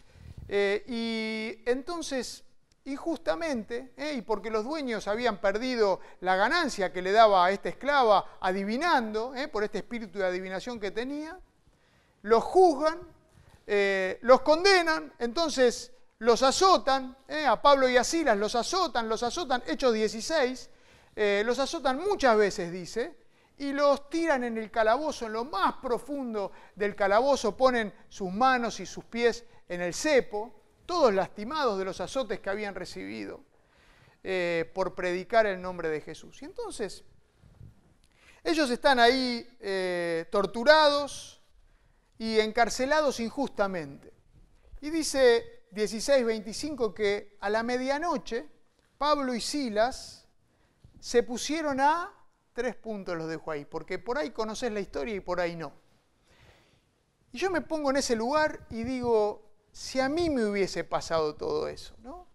eh, 0.48 0.84
y 0.86 1.70
entonces 1.70 2.44
injustamente, 2.84 3.92
¿eh? 3.96 4.14
y 4.14 4.22
porque 4.22 4.50
los 4.50 4.64
dueños 4.64 5.08
habían 5.08 5.38
perdido 5.40 6.00
la 6.20 6.36
ganancia 6.36 6.90
que 6.90 7.02
le 7.02 7.12
daba 7.12 7.44
a 7.44 7.50
esta 7.50 7.68
esclava 7.68 8.38
adivinando, 8.40 9.34
por 9.52 9.62
este 9.62 9.78
espíritu 9.78 10.18
de 10.18 10.24
adivinación 10.24 10.80
que 10.80 10.90
tenía, 10.90 11.38
los 12.22 12.42
juzgan, 12.42 12.98
eh, 13.70 14.18
los 14.22 14.40
condenan, 14.40 15.12
entonces 15.18 15.92
los 16.18 16.42
azotan, 16.42 17.16
a 17.46 17.62
Pablo 17.62 17.88
y 17.88 17.96
a 17.96 18.02
Silas 18.02 18.36
los 18.36 18.54
azotan, 18.56 19.08
los 19.08 19.22
azotan, 19.22 19.62
Hechos 19.66 19.92
16, 19.92 20.70
los 21.44 21.58
azotan 21.60 21.98
muchas 21.98 22.36
veces, 22.36 22.72
dice, 22.72 23.14
y 23.58 23.72
los 23.72 24.08
tiran 24.08 24.44
en 24.44 24.56
el 24.56 24.70
calabozo, 24.70 25.26
en 25.26 25.32
lo 25.32 25.44
más 25.44 25.74
profundo 25.74 26.52
del 26.74 26.94
calabozo, 26.94 27.56
ponen 27.56 27.92
sus 28.08 28.32
manos 28.32 28.80
y 28.80 28.86
sus 28.86 29.04
pies 29.04 29.44
en 29.68 29.80
el 29.80 29.94
cepo, 29.94 30.54
todos 30.86 31.12
lastimados 31.12 31.78
de 31.78 31.84
los 31.84 32.00
azotes 32.00 32.40
que 32.40 32.50
habían 32.50 32.74
recibido 32.74 33.42
eh, 34.24 34.70
por 34.74 34.94
predicar 34.94 35.46
el 35.46 35.60
nombre 35.60 35.88
de 35.88 36.00
Jesús. 36.00 36.40
Y 36.40 36.46
entonces, 36.46 37.04
ellos 38.42 38.70
están 38.70 38.98
ahí 38.98 39.46
eh, 39.60 40.26
torturados 40.30 41.37
y 42.18 42.40
encarcelados 42.40 43.20
injustamente. 43.20 44.12
Y 44.80 44.90
dice 44.90 45.64
16:25 45.72 46.92
que 46.92 47.36
a 47.40 47.50
la 47.50 47.62
medianoche 47.62 48.48
Pablo 48.98 49.34
y 49.34 49.40
Silas 49.40 50.26
se 51.00 51.22
pusieron 51.22 51.80
a 51.80 52.12
tres 52.52 52.74
puntos 52.74 53.16
los 53.16 53.28
dejo 53.28 53.52
ahí, 53.52 53.64
porque 53.64 54.00
por 54.00 54.18
ahí 54.18 54.30
conoces 54.30 54.72
la 54.72 54.80
historia 54.80 55.14
y 55.14 55.20
por 55.20 55.40
ahí 55.40 55.54
no. 55.54 55.72
Y 57.30 57.38
yo 57.38 57.50
me 57.50 57.60
pongo 57.60 57.90
en 57.90 57.98
ese 57.98 58.16
lugar 58.16 58.66
y 58.70 58.82
digo, 58.82 59.52
si 59.70 60.00
a 60.00 60.08
mí 60.08 60.28
me 60.28 60.44
hubiese 60.44 60.82
pasado 60.82 61.36
todo 61.36 61.68
eso, 61.68 61.94
¿no? 62.02 62.26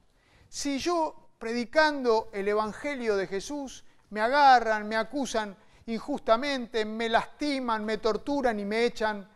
Si 0.47 0.79
yo 0.79 1.31
predicando 1.39 2.29
el 2.31 2.47
Evangelio 2.47 3.17
de 3.17 3.27
Jesús 3.27 3.83
me 4.11 4.21
agarran, 4.21 4.87
me 4.87 4.95
acusan 4.95 5.57
injustamente, 5.87 6.85
me 6.85 7.09
lastiman, 7.09 7.83
me 7.83 7.97
torturan 7.97 8.57
y 8.59 8.65
me 8.65 8.85
echan 8.85 9.29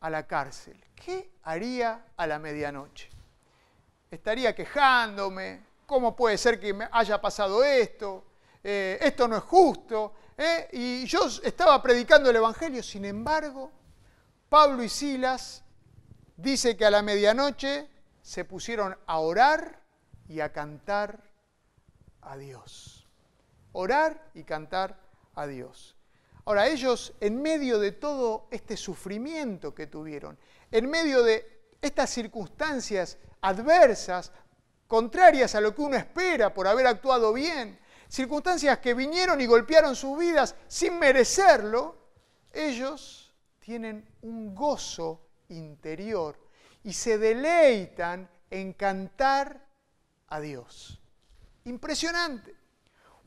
a 0.00 0.10
la 0.10 0.26
cárcel, 0.26 0.82
¿qué 0.94 1.32
haría 1.42 2.06
a 2.16 2.26
la 2.26 2.38
medianoche? 2.38 3.08
Estaría 4.10 4.54
quejándome, 4.54 5.64
¿cómo 5.86 6.14
puede 6.14 6.38
ser 6.38 6.58
que 6.58 6.72
me 6.72 6.88
haya 6.90 7.20
pasado 7.20 7.62
esto? 7.64 8.24
Eh, 8.62 8.98
esto 9.00 9.28
no 9.28 9.36
es 9.36 9.42
justo. 9.42 10.14
¿eh? 10.36 10.68
Y 10.72 11.04
yo 11.06 11.20
estaba 11.42 11.82
predicando 11.82 12.30
el 12.30 12.36
Evangelio, 12.36 12.82
sin 12.82 13.04
embargo, 13.04 13.70
Pablo 14.48 14.82
y 14.82 14.88
Silas 14.88 15.62
dice 16.36 16.76
que 16.76 16.86
a 16.86 16.90
la 16.90 17.02
medianoche 17.02 17.88
se 18.22 18.44
pusieron 18.44 18.96
a 19.06 19.18
orar 19.18 19.80
y 20.28 20.40
a 20.40 20.52
cantar 20.52 21.22
a 22.22 22.36
Dios. 22.36 23.06
Orar 23.72 24.30
y 24.34 24.44
cantar 24.44 24.98
a 25.34 25.46
Dios. 25.46 25.97
Ahora, 26.48 26.66
ellos, 26.66 27.12
en 27.20 27.42
medio 27.42 27.78
de 27.78 27.92
todo 27.92 28.48
este 28.50 28.74
sufrimiento 28.74 29.74
que 29.74 29.86
tuvieron, 29.86 30.38
en 30.70 30.88
medio 30.88 31.22
de 31.22 31.74
estas 31.82 32.08
circunstancias 32.08 33.18
adversas, 33.42 34.32
contrarias 34.86 35.54
a 35.54 35.60
lo 35.60 35.74
que 35.74 35.82
uno 35.82 35.98
espera 35.98 36.54
por 36.54 36.66
haber 36.66 36.86
actuado 36.86 37.34
bien, 37.34 37.78
circunstancias 38.08 38.78
que 38.78 38.94
vinieron 38.94 39.38
y 39.42 39.44
golpearon 39.44 39.94
sus 39.94 40.18
vidas 40.18 40.54
sin 40.68 40.98
merecerlo, 40.98 41.98
ellos 42.50 43.30
tienen 43.58 44.08
un 44.22 44.54
gozo 44.54 45.20
interior 45.50 46.38
y 46.82 46.94
se 46.94 47.18
deleitan 47.18 48.26
en 48.48 48.72
cantar 48.72 49.66
a 50.28 50.40
Dios. 50.40 50.98
Impresionante. 51.66 52.57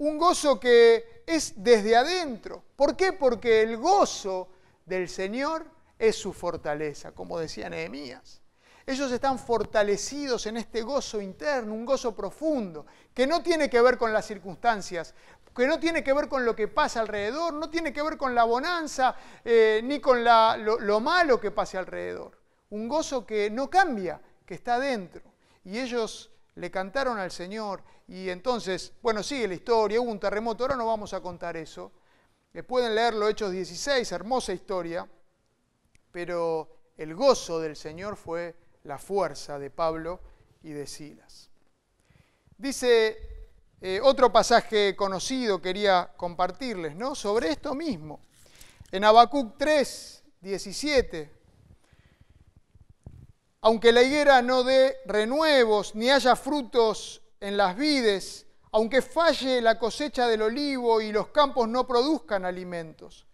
Un 0.02 0.18
gozo 0.18 0.60
que 0.60 1.22
es 1.28 1.54
desde 1.58 1.96
adentro. 1.96 2.64
¿Por 2.76 2.98
qué? 2.98 3.14
Porque 3.14 3.62
el 3.62 3.78
gozo 3.78 4.50
del 4.84 5.08
Señor 5.08 5.64
es 6.00 6.16
su 6.16 6.34
fortaleza, 6.34 7.12
como 7.12 7.38
decía 7.38 7.70
Nehemías. 7.70 8.42
Ellos 8.88 9.12
están 9.12 9.38
fortalecidos 9.38 10.48
en 10.48 10.58
este 10.58 10.82
gozo 10.82 11.22
interno, 11.22 11.76
un 11.76 11.86
gozo 11.86 12.16
profundo, 12.16 12.88
que 13.14 13.28
no 13.28 13.44
tiene 13.44 13.70
que 13.70 13.80
ver 13.80 14.00
con 14.00 14.12
las 14.12 14.26
circunstancias, 14.26 15.14
que 15.56 15.68
no 15.68 15.80
tiene 15.80 16.04
que 16.04 16.14
ver 16.14 16.28
con 16.28 16.46
lo 16.46 16.56
que 16.56 16.68
pasa 16.68 17.02
alrededor, 17.02 17.54
no 17.54 17.70
tiene 17.70 17.94
que 17.94 18.02
ver 18.02 18.18
con 18.18 18.34
la 18.34 18.44
bonanza, 18.44 19.16
eh, 19.46 19.82
ni 19.84 20.00
con 20.00 20.24
lo, 20.24 21.00
malo 21.00 21.40
que 21.40 21.52
pase 21.52 21.78
alrededor. 21.78 22.40
Un 22.72 22.88
gozo 22.88 23.24
que 23.24 23.52
no 23.52 23.70
cambia, 23.70 24.20
que 24.48 24.56
está 24.56 24.80
dentro. 24.80 25.22
Y 25.64 25.78
ellos 25.78 26.32
le 26.62 26.70
cantaron 26.70 27.18
al 27.18 27.32
Señor 27.32 27.84
y 28.08 28.30
entonces, 28.30 28.94
bueno, 29.02 29.24
sigue 29.24 29.48
la 29.48 29.56
historia, 29.56 30.00
hubo 30.00 30.12
un 30.12 30.20
terremoto, 30.20 30.64
ahora 30.64 30.76
no 30.76 30.86
vamos 30.86 31.12
a 31.12 31.20
contar 31.20 31.58
eso. 31.58 31.92
Eh, 32.54 32.62
pueden 32.62 32.94
leerlo 32.94 33.28
Hechos 33.28 33.52
16, 33.52 34.12
hermosa 34.12 34.54
historia, 34.54 35.10
pero 36.12 36.70
el 36.98 37.16
gozo 37.16 37.60
del 37.60 37.76
Señor 37.76 38.16
fue 38.16 38.56
la 38.84 39.00
fuerza 39.00 39.58
de 39.58 39.72
Pablo 39.72 40.20
y 40.62 40.70
de 40.70 40.86
Silas. 40.86 41.50
Dice 42.56 43.18
eh, 43.82 44.00
otro 44.04 44.32
pasaje 44.32 44.96
conocido, 44.96 45.60
quería 45.60 46.14
compartirles, 46.16 46.96
¿no? 46.96 47.16
Sobre 47.16 47.50
esto 47.50 47.74
mismo. 47.74 48.20
En 48.92 49.04
Habacuc 49.04 49.58
3, 49.58 50.24
17. 50.42 51.41
Aunque 53.62 53.92
la 53.92 54.02
higuera 54.02 54.42
no 54.42 54.64
dé 54.64 54.98
renuevos, 55.06 55.94
ni 55.94 56.10
haya 56.10 56.36
frutos 56.36 57.22
en 57.40 57.58
las 57.58 57.76
vides, 57.76 58.48
aunque 58.72 59.02
falle 59.02 59.62
la 59.62 59.78
cosecha 59.78 60.28
del 60.28 60.42
olivo 60.42 61.00
y 61.00 61.12
los 61.12 61.28
campos 61.28 61.68
no 61.68 61.86
produzcan 61.86 62.46
alimentos, 62.46 63.28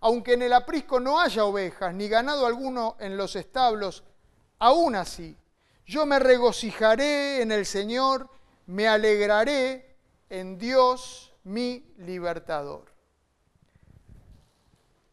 aunque 0.00 0.34
en 0.34 0.42
el 0.42 0.52
aprisco 0.52 1.00
no 1.00 1.18
haya 1.18 1.44
ovejas, 1.44 1.94
ni 1.94 2.08
ganado 2.08 2.46
alguno 2.46 2.96
en 3.00 3.16
los 3.16 3.36
establos, 3.36 4.04
aún 4.58 4.96
así, 4.96 5.36
yo 5.86 6.04
me 6.04 6.18
regocijaré 6.18 7.40
en 7.40 7.50
el 7.50 7.64
Señor, 7.64 8.28
me 8.66 8.86
alegraré 8.86 9.96
en 10.28 10.58
Dios 10.58 11.32
mi 11.44 11.94
libertador. 11.96 12.84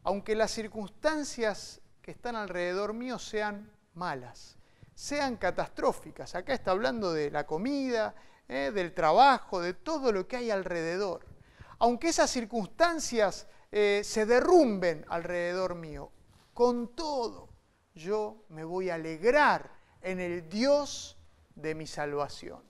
Aunque 0.03 0.35
las 0.35 0.51
circunstancias 0.51 1.81
que 2.01 2.11
están 2.11 2.35
alrededor 2.35 2.93
mío 2.93 3.17
sean 3.17 3.71
malas, 3.93 4.56
sean 4.97 5.37
catastróficas, 5.37 6.33
acá 6.33 6.55
está 6.55 6.71
hablando 6.71 7.13
de 7.13 7.29
la 7.29 7.45
comida, 7.45 8.15
¿eh? 8.47 8.71
del 8.73 8.95
trabajo, 8.95 9.61
de 9.61 9.75
todo 9.75 10.11
lo 10.11 10.27
que 10.27 10.37
hay 10.37 10.49
alrededor. 10.49 11.23
Aunque 11.77 12.09
esas 12.09 12.31
circunstancias 12.31 13.45
eh, 13.71 14.01
se 14.03 14.25
derrumben 14.25 15.05
alrededor 15.07 15.75
mío, 15.75 16.11
con 16.51 16.95
todo 16.95 17.49
yo 17.93 18.45
me 18.49 18.63
voy 18.63 18.89
a 18.89 18.95
alegrar 18.95 19.69
en 20.01 20.19
el 20.19 20.49
Dios 20.49 21.15
de 21.53 21.75
mi 21.75 21.85
salvación. 21.85 22.63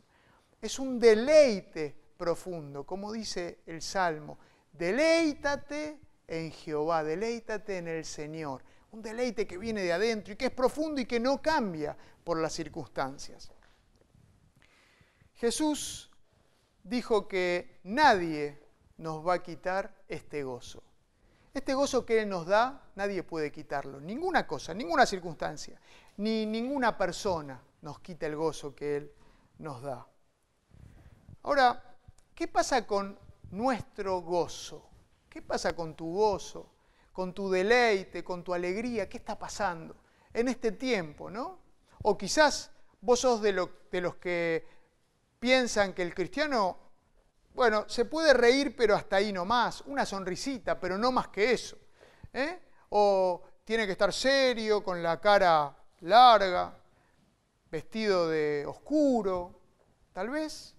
Es 0.61 0.79
un 0.79 0.99
deleite 0.99 1.95
profundo, 2.17 2.85
como 2.85 3.13
dice 3.13 3.59
el 3.65 3.81
Salmo, 3.81 4.37
deleítate 4.73 5.97
en 6.27 6.51
Jehová, 6.51 7.05
deleítate 7.05 7.77
en 7.77 7.87
el 7.87 8.03
Señor. 8.03 8.63
Un 8.97 9.03
deleite 9.03 9.45
que 9.45 9.59
viene 9.59 9.83
de 9.83 9.93
adentro 9.93 10.33
y 10.33 10.35
que 10.35 10.47
es 10.47 10.51
profundo 10.51 10.99
y 10.99 11.05
que 11.05 11.19
no 11.19 11.39
cambia 11.39 11.95
por 12.23 12.39
las 12.39 12.51
circunstancias. 12.51 13.51
Jesús 15.35 16.09
dijo 16.81 17.27
que 17.27 17.79
nadie 17.83 18.59
nos 18.97 19.23
va 19.23 19.35
a 19.35 19.43
quitar 19.43 20.03
este 20.07 20.41
gozo. 20.41 20.81
Este 21.53 21.75
gozo 21.75 22.07
que 22.07 22.23
Él 22.23 22.29
nos 22.29 22.47
da, 22.47 22.89
nadie 22.95 23.21
puede 23.21 23.51
quitarlo. 23.51 24.01
Ninguna 24.01 24.47
cosa, 24.47 24.73
ninguna 24.73 25.05
circunstancia, 25.05 25.79
ni 26.17 26.47
ninguna 26.47 26.97
persona 26.97 27.61
nos 27.83 27.99
quita 27.99 28.25
el 28.25 28.35
gozo 28.35 28.73
que 28.73 28.97
Él 28.97 29.11
nos 29.59 29.83
da. 29.83 30.07
Ahora, 31.43 31.99
¿qué 32.33 32.47
pasa 32.47 32.87
con 32.87 33.15
nuestro 33.51 34.21
gozo? 34.21 34.89
¿Qué 35.29 35.43
pasa 35.43 35.75
con 35.75 35.95
tu 35.95 36.15
gozo, 36.15 36.76
con 37.17 37.33
tu 37.33 37.49
deleite, 37.49 38.23
con 38.23 38.43
tu 38.43 38.53
alegría? 38.53 39.09
¿Qué 39.09 39.17
está 39.17 39.39
pasando 39.39 39.95
en 40.31 40.49
este 40.49 40.73
tiempo, 40.73 41.31
no? 41.31 41.57
O 42.03 42.15
quizás 42.15 42.69
vos 43.01 43.21
sos 43.21 43.41
de, 43.41 43.53
los 43.53 44.15
que 44.17 44.67
piensan 45.39 45.93
que 45.93 46.03
el 46.03 46.13
cristiano, 46.13 46.77
bueno, 47.55 47.89
se 47.89 48.05
puede 48.05 48.35
reír, 48.35 48.75
pero 48.75 48.93
hasta 48.93 49.15
ahí 49.15 49.33
no 49.33 49.45
más, 49.45 49.81
una 49.87 50.05
sonrisita, 50.05 50.79
pero 50.79 50.95
no 50.95 51.11
más 51.11 51.29
que 51.29 51.53
eso. 51.53 51.79
¿eh? 52.31 52.59
O 52.89 53.41
tiene 53.63 53.87
que 53.87 53.93
estar 53.93 54.13
serio, 54.13 54.83
con 54.83 55.01
la 55.01 55.19
cara 55.19 55.75
larga, 56.01 56.77
vestido 57.71 58.29
de 58.29 58.63
oscuro. 58.67 59.59
Tal 60.13 60.29
vez 60.29 60.75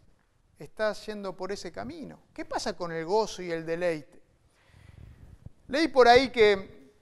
estás 0.56 1.04
yendo 1.04 1.36
por 1.36 1.50
ese 1.50 1.72
camino. 1.72 2.20
¿Qué 2.32 2.44
pasa 2.44 2.76
con 2.76 2.92
el 2.92 3.04
gozo 3.04 3.42
y 3.42 3.50
el 3.50 3.66
deleite? 3.66 4.17
Leí 5.68 5.88
por 5.88 6.08
ahí 6.08 6.30
que 6.30 6.92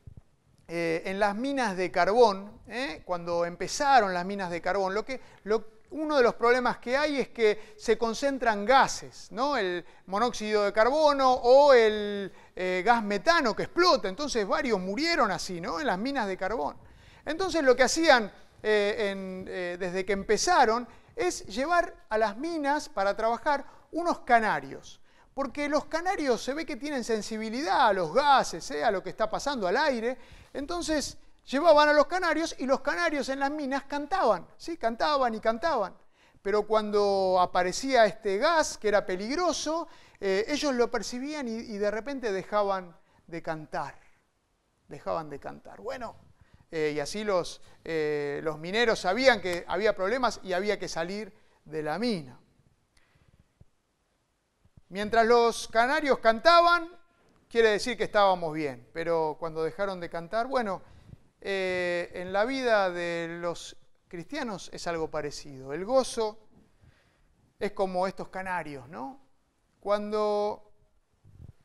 eh, 0.66 1.02
en 1.04 1.20
las 1.20 1.36
minas 1.36 1.76
de 1.76 1.92
carbón, 1.92 2.62
¿eh? 2.66 3.02
cuando 3.04 3.44
empezaron 3.44 4.12
las 4.12 4.26
minas 4.26 4.50
de 4.50 4.60
carbón, 4.60 4.92
lo 4.92 5.04
que, 5.04 5.20
uno 5.90 6.16
de 6.16 6.22
los 6.24 6.34
problemas 6.34 6.78
que 6.78 6.96
hay 6.96 7.20
es 7.20 7.28
que 7.28 7.74
se 7.78 7.96
concentran 7.96 8.64
gases, 8.64 9.28
¿no? 9.30 9.56
el 9.56 9.84
monóxido 10.06 10.64
de 10.64 10.72
carbono 10.72 11.32
o 11.32 11.72
el 11.72 12.32
eh, 12.56 12.82
gas 12.84 13.04
metano 13.04 13.54
que 13.54 13.62
explota. 13.62 14.08
Entonces 14.08 14.44
varios 14.44 14.80
murieron 14.80 15.30
así, 15.30 15.60
¿no? 15.60 15.78
en 15.78 15.86
las 15.86 15.98
minas 15.98 16.26
de 16.26 16.36
carbón. 16.36 16.76
Entonces 17.24 17.62
lo 17.62 17.76
que 17.76 17.84
hacían 17.84 18.32
desde 18.62 20.04
que 20.04 20.12
empezaron 20.12 20.88
es 21.14 21.46
llevar 21.46 21.94
a 22.08 22.18
las 22.18 22.36
minas 22.36 22.88
para 22.88 23.14
trabajar 23.14 23.64
unos 23.92 24.20
canarios. 24.20 25.00
Porque 25.36 25.68
los 25.68 25.84
canarios 25.84 26.42
se 26.42 26.54
ve 26.54 26.64
que 26.64 26.76
tienen 26.76 27.04
sensibilidad 27.04 27.88
a 27.88 27.92
los 27.92 28.10
gases, 28.14 28.70
a 28.70 28.90
lo 28.90 29.02
que 29.02 29.10
está 29.10 29.28
pasando 29.28 29.68
al 29.68 29.76
aire. 29.76 30.16
Entonces 30.54 31.18
llevaban 31.44 31.90
a 31.90 31.92
los 31.92 32.06
canarios 32.06 32.56
y 32.58 32.64
los 32.64 32.80
canarios 32.80 33.28
en 33.28 33.40
las 33.40 33.50
minas 33.50 33.84
cantaban, 33.84 34.46
¿sí? 34.56 34.78
Cantaban 34.78 35.34
y 35.34 35.40
cantaban. 35.40 35.94
Pero 36.40 36.62
cuando 36.66 37.36
aparecía 37.38 38.06
este 38.06 38.38
gas, 38.38 38.78
que 38.78 38.88
era 38.88 39.04
peligroso, 39.04 39.88
eh, 40.20 40.46
ellos 40.48 40.74
lo 40.74 40.90
percibían 40.90 41.48
y, 41.48 41.76
de 41.76 41.90
repente 41.90 42.32
dejaban 42.32 42.96
de 43.26 43.42
cantar. 43.42 43.94
Dejaban 44.88 45.28
de 45.28 45.38
cantar. 45.38 45.82
Bueno, 45.82 46.16
eh, 46.70 46.92
y 46.96 46.98
así 46.98 47.24
los, 47.24 47.60
eh, 47.84 48.40
los 48.42 48.58
mineros 48.58 49.00
sabían 49.00 49.42
que 49.42 49.66
había 49.68 49.94
problemas 49.94 50.40
y 50.42 50.54
había 50.54 50.78
que 50.78 50.88
salir 50.88 51.30
de 51.66 51.82
la 51.82 51.98
mina. 51.98 52.40
Mientras 54.88 55.26
los 55.26 55.66
canarios 55.68 56.20
cantaban, 56.20 56.88
quiere 57.48 57.70
decir 57.70 57.96
que 57.96 58.04
estábamos 58.04 58.54
bien, 58.54 58.88
pero 58.92 59.36
cuando 59.38 59.64
dejaron 59.64 59.98
de 59.98 60.08
cantar, 60.08 60.46
bueno, 60.46 60.82
eh, 61.40 62.10
en 62.14 62.32
la 62.32 62.44
vida 62.44 62.90
de 62.90 63.38
los 63.40 63.76
cristianos 64.06 64.70
es 64.72 64.86
algo 64.86 65.10
parecido. 65.10 65.72
El 65.72 65.84
gozo 65.84 66.38
es 67.58 67.72
como 67.72 68.06
estos 68.06 68.28
canarios, 68.28 68.88
¿no? 68.88 69.20
Cuando 69.80 70.72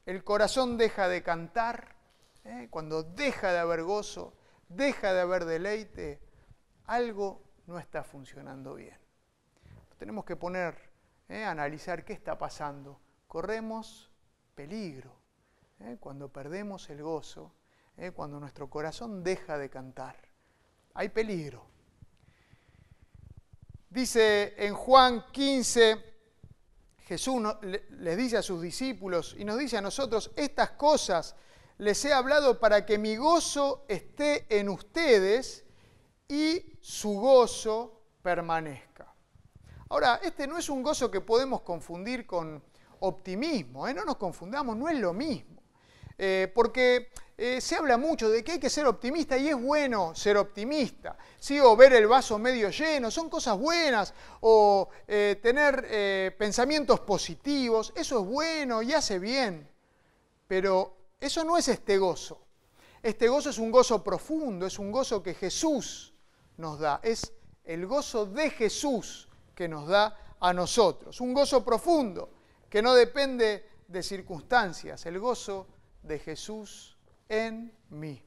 el 0.05 0.23
corazón 0.23 0.77
deja 0.77 1.07
de 1.07 1.21
cantar, 1.21 1.95
¿eh? 2.43 2.67
cuando 2.71 3.03
deja 3.03 3.51
de 3.51 3.59
haber 3.59 3.83
gozo, 3.83 4.33
deja 4.67 5.13
de 5.13 5.21
haber 5.21 5.45
deleite, 5.45 6.19
algo 6.85 7.43
no 7.67 7.77
está 7.77 8.03
funcionando 8.03 8.75
bien. 8.75 8.97
tenemos 9.97 10.25
que 10.25 10.35
poner, 10.35 10.75
¿eh? 11.29 11.43
analizar 11.43 12.03
qué 12.03 12.13
está 12.13 12.37
pasando. 12.37 12.99
Corremos 13.31 14.11
peligro 14.55 15.15
cuando 16.01 16.27
perdemos 16.27 16.89
el 16.89 17.01
gozo 17.01 17.53
¿eh? 17.95 18.11
cuando 18.11 18.41
nuestro 18.41 18.69
corazón 18.69 19.23
deja 19.23 19.57
de 19.57 19.69
cantar. 19.69 20.17
Hay 20.95 21.07
peligro. 21.07 21.65
Dice 23.89 24.53
en 24.57 24.75
Juan 24.75 25.27
15, 25.31 26.13
Jesús 27.05 27.41
les 27.91 28.17
dice 28.17 28.35
a 28.35 28.41
sus 28.41 28.61
discípulos 28.61 29.33
y 29.39 29.45
nos 29.45 29.57
dice 29.57 29.77
a 29.77 29.81
nosotros, 29.81 30.31
estas 30.35 30.71
cosas 30.71 31.37
les 31.77 32.03
he 32.03 32.11
hablado 32.11 32.59
para 32.59 32.85
que 32.85 32.97
mi 32.97 33.15
gozo 33.15 33.85
esté 33.87 34.45
en 34.49 34.67
ustedes 34.67 35.63
y 36.27 36.77
su 36.81 37.13
gozo 37.13 38.01
permanezca. 38.21 39.15
Ahora, 39.87 40.19
este 40.21 40.47
no 40.47 40.57
es 40.57 40.67
un 40.67 40.83
gozo 40.83 41.09
que 41.09 41.21
podemos 41.21 41.61
confundir 41.61 42.27
con 42.27 42.69
optimismo, 43.01 43.87
¿eh? 43.87 43.93
no 43.93 44.05
nos 44.05 44.17
confundamos, 44.17 44.75
no 44.75 44.89
es 44.89 44.97
lo 44.97 45.13
mismo. 45.13 45.61
Eh, 46.23 46.51
porque 46.53 47.09
eh, 47.35 47.59
se 47.59 47.75
habla 47.75 47.97
mucho 47.97 48.29
de 48.29 48.43
que 48.43 48.51
hay 48.51 48.59
que 48.59 48.69
ser 48.69 48.85
optimista 48.85 49.35
y 49.39 49.49
es 49.49 49.59
bueno 49.59 50.13
ser 50.13 50.37
optimista, 50.37 51.17
¿sí? 51.39 51.59
o 51.59 51.75
ver 51.75 51.93
el 51.93 52.05
vaso 52.05 52.37
medio 52.37 52.69
lleno, 52.69 53.09
son 53.09 53.27
cosas 53.27 53.57
buenas, 53.57 54.13
o 54.41 54.87
eh, 55.07 55.39
tener 55.41 56.37
pensamientos 56.37 56.99
positivos, 56.99 57.91
eso 57.95 58.19
es 58.19 58.25
bueno 58.27 58.83
y 58.83 58.93
hace 58.93 59.17
bien, 59.17 59.67
pero 60.47 60.95
eso 61.19 61.43
no 61.43 61.57
es 61.57 61.67
este 61.69 61.97
gozo. 61.97 62.39
Este 63.01 63.27
gozo 63.27 63.49
es 63.49 63.57
un 63.57 63.71
gozo 63.71 64.03
profundo, 64.03 64.67
es 64.67 64.77
un 64.77 64.91
gozo 64.91 65.23
que 65.23 65.33
Jesús 65.33 66.13
nos 66.57 66.79
da, 66.79 66.99
es 67.01 67.33
el 67.63 67.87
gozo 67.87 68.27
de 68.27 68.51
Jesús 68.51 69.27
que 69.55 69.67
nos 69.67 69.87
da 69.87 70.35
a 70.39 70.53
nosotros, 70.53 71.19
un 71.19 71.33
gozo 71.33 71.65
profundo 71.65 72.40
que 72.71 72.81
no 72.81 72.95
depende 72.95 73.69
de 73.85 74.01
circunstancias, 74.01 75.05
el 75.05 75.19
gozo 75.19 75.67
de 76.01 76.17
Jesús 76.19 76.97
en 77.27 77.77
mí. 77.89 78.25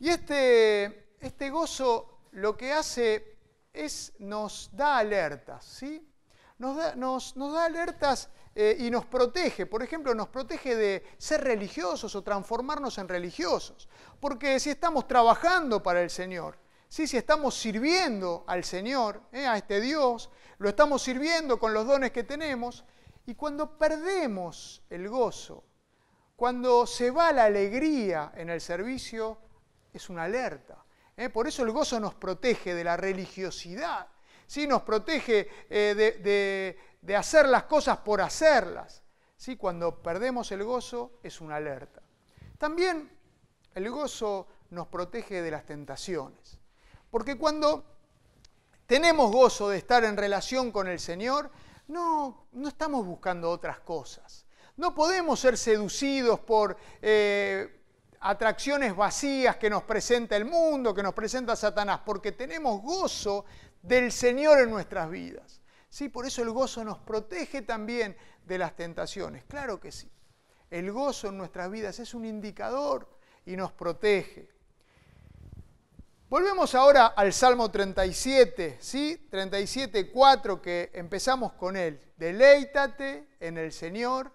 Y 0.00 0.08
este, 0.08 1.14
este 1.20 1.48
gozo 1.50 2.22
lo 2.32 2.56
que 2.56 2.72
hace 2.72 3.38
es 3.72 4.12
nos 4.18 4.68
da 4.72 4.98
alertas, 4.98 5.64
¿sí? 5.64 6.04
Nos 6.58 6.76
da, 6.76 6.96
nos, 6.96 7.34
da 7.36 7.66
alertas 7.66 8.28
eh, 8.52 8.76
y 8.80 8.90
nos 8.90 9.06
protege. 9.06 9.66
Por 9.66 9.84
ejemplo, 9.84 10.12
nos 10.12 10.28
protege 10.28 10.74
de 10.74 11.04
ser 11.18 11.42
religiosos 11.42 12.16
o 12.16 12.22
transformarnos 12.22 12.98
en 12.98 13.08
religiosos. 13.08 13.88
Porque 14.18 14.58
si 14.58 14.70
estamos 14.70 15.06
trabajando 15.06 15.84
para 15.84 16.02
el 16.02 16.10
Señor, 16.10 16.58
¿sí? 16.88 17.06
si 17.06 17.16
estamos 17.16 17.54
sirviendo 17.54 18.44
al 18.48 18.64
Señor, 18.64 19.22
¿eh? 19.30 19.46
a 19.46 19.56
este 19.56 19.80
Dios, 19.80 20.30
lo 20.62 20.68
estamos 20.68 21.02
sirviendo 21.02 21.58
con 21.58 21.74
los 21.74 21.84
dones 21.84 22.12
que 22.12 22.22
tenemos, 22.22 22.84
y 23.26 23.34
cuando 23.34 23.76
perdemos 23.76 24.80
el 24.90 25.08
gozo, 25.08 25.64
cuando 26.36 26.86
se 26.86 27.10
va 27.10 27.32
la 27.32 27.46
alegría 27.46 28.30
en 28.36 28.48
el 28.48 28.60
servicio, 28.60 29.38
es 29.92 30.08
una 30.08 30.22
alerta. 30.22 30.84
¿eh? 31.16 31.30
Por 31.30 31.48
eso 31.48 31.64
el 31.64 31.72
gozo 31.72 31.98
nos 31.98 32.14
protege 32.14 32.74
de 32.74 32.84
la 32.84 32.96
religiosidad, 32.96 34.06
¿sí? 34.46 34.68
nos 34.68 34.82
protege 34.82 35.48
de, 35.68 36.76
de, 37.02 37.16
hacer 37.16 37.48
las 37.48 37.64
cosas 37.64 37.98
por 37.98 38.20
hacerlas. 38.20 39.02
¿sí? 39.36 39.56
Cuando 39.56 40.00
perdemos 40.00 40.52
el 40.52 40.62
gozo 40.62 41.18
es 41.24 41.40
una 41.40 41.56
alerta. 41.56 42.02
También 42.56 43.10
el 43.74 43.90
gozo 43.90 44.46
nos 44.70 44.86
protege 44.86 45.42
de 45.42 45.50
las 45.50 45.66
tentaciones. 45.66 46.60
Porque 47.10 47.36
cuando 47.36 47.91
tenemos 48.86 49.30
gozo 49.30 49.68
de 49.68 49.78
estar 49.78 50.04
en 50.04 50.16
relación 50.16 50.70
con 50.70 50.88
el 50.88 50.98
Señor, 50.98 51.50
no, 51.88 52.46
no 52.52 52.68
estamos 52.68 53.04
buscando 53.06 53.50
otras 53.50 53.80
cosas. 53.80 54.46
No 54.76 54.94
podemos 54.94 55.38
ser 55.38 55.58
seducidos 55.58 56.40
por 56.40 56.76
eh, 57.02 57.82
atracciones 58.20 58.96
vacías 58.96 59.56
que 59.56 59.68
nos 59.68 59.82
presenta 59.82 60.36
el 60.36 60.44
mundo, 60.44 60.94
que 60.94 61.02
nos 61.02 61.14
presenta 61.14 61.56
Satanás, 61.56 62.00
porque 62.04 62.32
tenemos 62.32 62.80
gozo 62.82 63.44
del 63.82 64.12
Señor 64.12 64.60
en 64.60 64.70
nuestras 64.70 65.10
vidas. 65.10 65.60
Sí, 65.88 66.08
por 66.08 66.24
eso 66.24 66.42
el 66.42 66.50
gozo 66.50 66.84
nos 66.84 66.98
protege 66.98 67.62
también 67.62 68.16
de 68.44 68.58
las 68.58 68.74
tentaciones. 68.74 69.44
Claro 69.44 69.78
que 69.78 69.92
sí. 69.92 70.10
El 70.70 70.90
gozo 70.90 71.28
en 71.28 71.36
nuestras 71.36 71.70
vidas 71.70 71.98
es 71.98 72.14
un 72.14 72.24
indicador 72.24 73.08
y 73.44 73.56
nos 73.56 73.72
protege. 73.72 74.48
Volvemos 76.32 76.74
ahora 76.74 77.08
al 77.08 77.30
Salmo 77.34 77.70
37, 77.70 78.78
¿sí? 78.80 79.26
37, 79.30 80.10
4, 80.10 80.62
que 80.62 80.90
empezamos 80.94 81.52
con 81.52 81.76
él. 81.76 82.00
Deleítate 82.16 83.28
en 83.38 83.58
el 83.58 83.70
Señor 83.70 84.32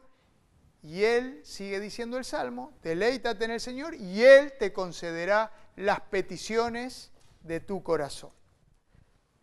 y 0.83 1.03
Él, 1.03 1.41
sigue 1.43 1.79
diciendo 1.79 2.19
el 2.19 2.23
Salmo, 2.23 2.77
deleítate 2.83 3.45
en 3.45 3.49
el 3.49 3.60
Señor 3.60 3.95
y 3.95 4.23
Él 4.23 4.53
te 4.60 4.71
concederá 4.71 5.51
las 5.75 6.01
peticiones 6.01 7.10
de 7.41 7.62
tu 7.62 7.81
corazón. 7.81 8.29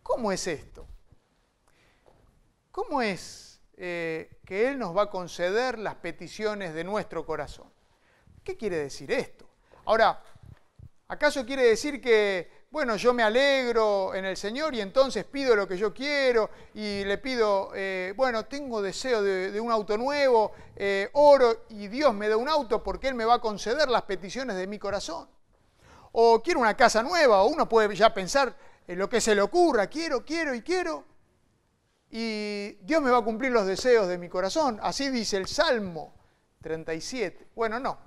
¿Cómo 0.01 0.31
es 0.31 0.47
esto? 0.47 0.87
¿Cómo 2.71 3.01
es 3.01 3.59
eh, 3.75 4.39
que 4.45 4.69
Él 4.69 4.79
nos 4.79 4.95
va 4.95 5.01
a 5.01 5.09
conceder 5.09 5.77
las 5.77 5.95
peticiones 5.95 6.73
de 6.73 6.85
nuestro 6.85 7.25
corazón? 7.25 7.69
¿Qué 8.45 8.55
quiere 8.55 8.77
decir 8.77 9.11
esto? 9.11 9.45
Ahora, 9.85 10.23
¿Acaso 11.07 11.45
quiere 11.45 11.63
decir 11.63 12.01
que, 12.01 12.65
bueno, 12.71 12.95
yo 12.95 13.13
me 13.13 13.21
alegro 13.21 14.15
en 14.15 14.25
el 14.25 14.35
Señor 14.35 14.73
y 14.73 14.81
entonces 14.81 15.23
pido 15.23 15.55
lo 15.55 15.67
que 15.67 15.77
yo 15.77 15.93
quiero 15.93 16.49
y 16.73 17.03
le 17.03 17.19
pido, 17.19 17.71
eh, 17.75 18.13
bueno, 18.17 18.45
tengo 18.45 18.81
deseo 18.81 19.21
de, 19.21 19.59
un 19.59 19.71
auto 19.71 19.99
nuevo, 19.99 20.53
eh, 20.75 21.09
oro 21.13 21.65
y 21.69 21.87
Dios 21.89 22.11
me 22.15 22.27
da 22.27 22.37
un 22.37 22.49
auto 22.49 22.81
porque 22.81 23.07
Él 23.07 23.13
me 23.13 23.23
va 23.23 23.35
a 23.35 23.39
conceder 23.39 23.87
las 23.87 24.01
peticiones 24.01 24.55
de 24.55 24.65
mi 24.65 24.79
corazón? 24.79 25.29
O 26.11 26.41
quiero 26.41 26.59
una 26.59 26.75
casa 26.75 27.03
nueva, 27.03 27.43
o 27.43 27.49
uno 27.49 27.69
puede 27.69 27.95
ya 27.95 28.11
pensar 28.11 28.55
en 28.87 28.97
lo 28.97 29.07
que 29.07 29.21
se 29.21 29.35
le 29.35 29.41
ocurra, 29.41 29.87
quiero, 29.87 30.25
quiero 30.25 30.55
y 30.55 30.63
quiero. 30.63 31.05
Y 32.09 32.77
Dios 32.81 33.01
me 33.01 33.11
va 33.11 33.19
a 33.19 33.23
cumplir 33.23 33.51
los 33.51 33.67
deseos 33.67 34.07
de 34.07 34.17
mi 34.17 34.27
corazón. 34.27 34.79
Así 34.81 35.09
dice 35.09 35.37
el 35.37 35.47
Salmo 35.47 36.15
37. 36.61 37.49
Bueno, 37.53 37.79
no, 37.79 37.99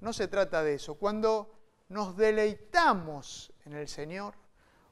no 0.00 0.12
se 0.14 0.28
trata 0.28 0.62
de 0.62 0.74
eso. 0.74 0.94
Cuando 0.94 1.57
nos 1.88 2.16
deleitamos 2.16 3.52
en 3.64 3.74
el 3.74 3.88
Señor, 3.88 4.34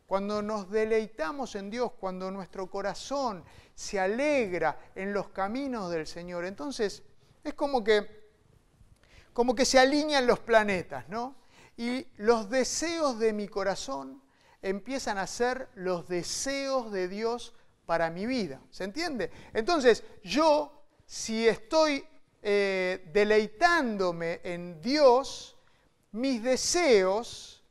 cuando 0.06 0.40
nos 0.40 0.70
deleitamos 0.70 1.54
en 1.56 1.68
Dios, 1.70 1.92
cuando 1.98 2.30
nuestro 2.30 2.70
corazón 2.70 3.44
se 3.74 3.98
alegra 3.98 4.78
en 4.94 5.12
los 5.12 5.28
caminos 5.30 5.90
del 5.90 6.06
Señor, 6.06 6.44
entonces 6.44 7.02
es 7.42 7.54
como 7.54 7.82
que, 7.82 8.30
como 9.32 9.54
que 9.54 9.64
se 9.64 9.78
alinean 9.78 10.26
los 10.26 10.38
planetas, 10.38 11.08
¿no? 11.08 11.36
Y 11.76 12.06
los 12.16 12.48
deseos 12.48 13.18
de 13.18 13.32
mi 13.32 13.48
corazón 13.48 14.22
empiezan 14.62 15.18
a 15.18 15.26
ser 15.26 15.68
los 15.74 16.08
deseos 16.08 16.90
de 16.90 17.08
Dios 17.08 17.54
para 17.84 18.10
mi 18.10 18.26
vida. 18.26 18.60
¿Se 18.70 18.84
entiende? 18.84 19.30
Entonces, 19.52 20.02
yo, 20.22 20.84
si 21.04 21.46
estoy 21.46 22.04
eh, 22.42 23.10
deleitándome 23.12 24.40
en 24.42 24.80
Dios, 24.80 25.55
mis 26.16 26.42
deseos 26.42 27.62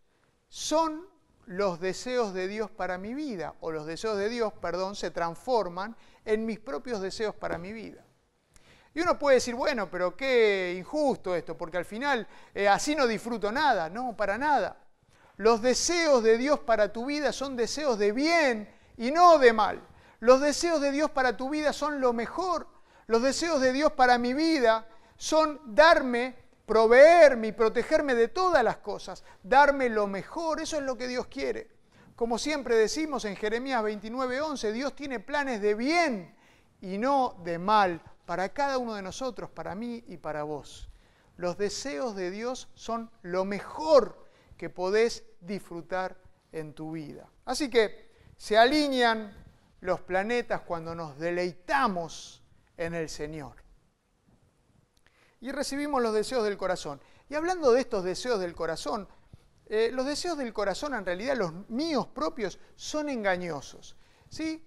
son 0.47 1.03
los 1.47 1.79
deseos 1.79 2.31
de 2.34 2.47
Dios 2.47 2.69
para 2.69 2.99
mi 2.99 3.15
vida, 3.15 3.55
o 3.60 3.71
los 3.71 3.88
deseos 3.88 4.17
de 4.17 4.29
Dios, 4.29 4.53
perdón, 4.62 4.95
se 4.95 5.10
transforman 5.10 5.95
en 6.23 6.45
mis 6.45 6.60
propios 6.60 7.01
deseos 7.01 7.34
para 7.34 7.58
mi 7.58 7.73
vida. 7.73 8.05
Y 8.93 9.01
uno 9.01 9.17
puede 9.17 9.38
decir, 9.38 9.55
bueno, 9.55 9.89
pero 9.89 10.15
qué 10.15 10.75
injusto 10.77 11.36
esto, 11.36 11.58
porque 11.58 11.77
al 11.77 11.86
final 11.86 12.27
eh, 12.53 12.67
así 12.67 12.95
no 12.95 13.08
disfruto 13.08 13.51
nada. 13.51 13.89
No, 13.89 14.15
para 14.15 14.38
nada. 14.38 14.77
Los 15.38 15.63
deseos 15.63 16.23
de 16.23 16.38
Dios 16.38 16.60
para 16.60 16.93
tu 16.93 17.08
vida 17.08 17.34
son 17.34 17.55
deseos 17.55 17.97
de 17.97 18.12
bien 18.12 18.73
y 18.95 19.10
no 19.10 19.39
de 19.39 19.53
mal. 19.53 19.81
Los 20.19 20.39
deseos 20.39 20.79
de 20.79 20.91
Dios 20.91 21.10
para 21.10 21.36
tu 21.36 21.49
vida 21.49 21.73
son 21.73 21.99
lo 21.99 22.13
mejor. 22.13 22.67
Los 23.08 23.23
deseos 23.23 23.60
de 23.60 23.73
Dios 23.73 23.91
para 23.93 24.19
mi 24.19 24.34
vida 24.36 24.88
son 25.17 25.60
darme 25.65 26.44
proveerme 26.65 27.47
y 27.47 27.51
protegerme 27.51 28.15
de 28.15 28.28
todas 28.28 28.63
las 28.63 28.78
cosas, 28.78 29.23
darme 29.43 29.89
lo 29.89 30.08
mejor, 30.08 30.62
eso 30.62 30.78
es 30.78 30.84
lo 30.84 30.97
que 30.97 31.08
Dios 31.08 31.28
quiere. 31.28 31.69
Como 32.15 32.38
siempre 32.38 32.75
decimos 32.75 33.25
en 33.25 33.36
Jeremías 33.36 33.84
29:11, 33.84 34.71
Dios 34.71 34.95
tiene 34.95 35.19
planes 35.19 35.62
de 35.62 35.75
bien 35.75 36.36
y 36.82 36.97
no 36.97 37.36
de 37.43 37.60
mal 37.60 38.01
para 38.25 38.49
cada 38.49 38.78
uno 38.78 38.95
de 38.95 39.01
nosotros, 39.01 39.49
para 39.49 39.75
mí 39.75 40.04
y 40.08 40.17
para 40.17 40.43
vos. 40.43 40.89
Los 41.38 41.58
deseos 41.58 42.15
de 42.15 42.32
Dios 42.32 42.69
son 42.73 43.12
lo 43.21 43.43
mejor 43.45 44.25
que 44.58 44.69
podés 44.69 45.25
disfrutar 45.41 46.17
en 46.54 46.73
tu 46.73 46.93
vida. 46.93 47.30
Así 47.43 47.69
que 47.69 48.10
se 48.38 48.58
alinean 48.58 49.36
los 49.82 49.99
planetas 49.99 50.62
cuando 50.62 50.95
nos 50.95 51.19
deleitamos 51.19 52.41
en 52.78 52.93
el 52.93 53.10
Señor 53.10 53.64
y 55.45 55.51
recibimos 55.51 56.01
los 56.01 56.12
deseos 56.12 56.43
del 56.43 56.58
corazón. 56.58 56.99
Y 57.29 57.36
hablando 57.36 57.71
de 57.71 57.81
estos 57.81 58.03
deseos 58.03 58.39
del 58.39 58.55
corazón, 58.55 59.08
eh, 59.67 59.91
los 59.93 60.03
deseos 60.08 60.36
del 60.39 60.51
corazón, 60.51 60.95
en 60.95 61.05
realidad 61.05 61.38
los 61.38 61.53
míos 61.69 62.08
propios, 62.08 62.58
son 62.75 63.10
engañosos. 63.10 63.95
¿sí? 64.27 64.65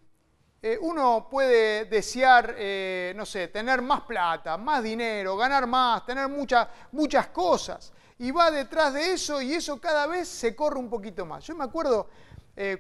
Eh, 0.63 0.79
uno 0.81 1.27
puede 1.29 1.87
desear, 1.87 2.55
eh, 2.57 3.13
no 3.17 3.27
sé, 3.27 3.49
tener 3.49 3.83
más 3.83 4.03
plata, 4.03 4.57
más 4.57 4.81
dinero, 4.81 5.37
ganar 5.37 5.67
más, 5.67 6.07
tener 6.07 6.29
muchas 6.29 6.69
muchas 6.93 7.27
cosas. 7.27 7.93
Y 8.17 8.31
va 8.31 8.53
detrás 8.53 8.95
de 8.95 9.15
eso 9.15 9.43
y 9.43 9.55
eso 9.55 9.81
cada 9.81 10.07
vez 10.07 10.29
se 10.29 10.55
corre 10.55 10.79
un 10.79 10.89
poquito 10.89 11.27
más. 11.27 11.45
Yo 11.45 11.57
me 11.57 11.65
acuerdo 11.65 12.09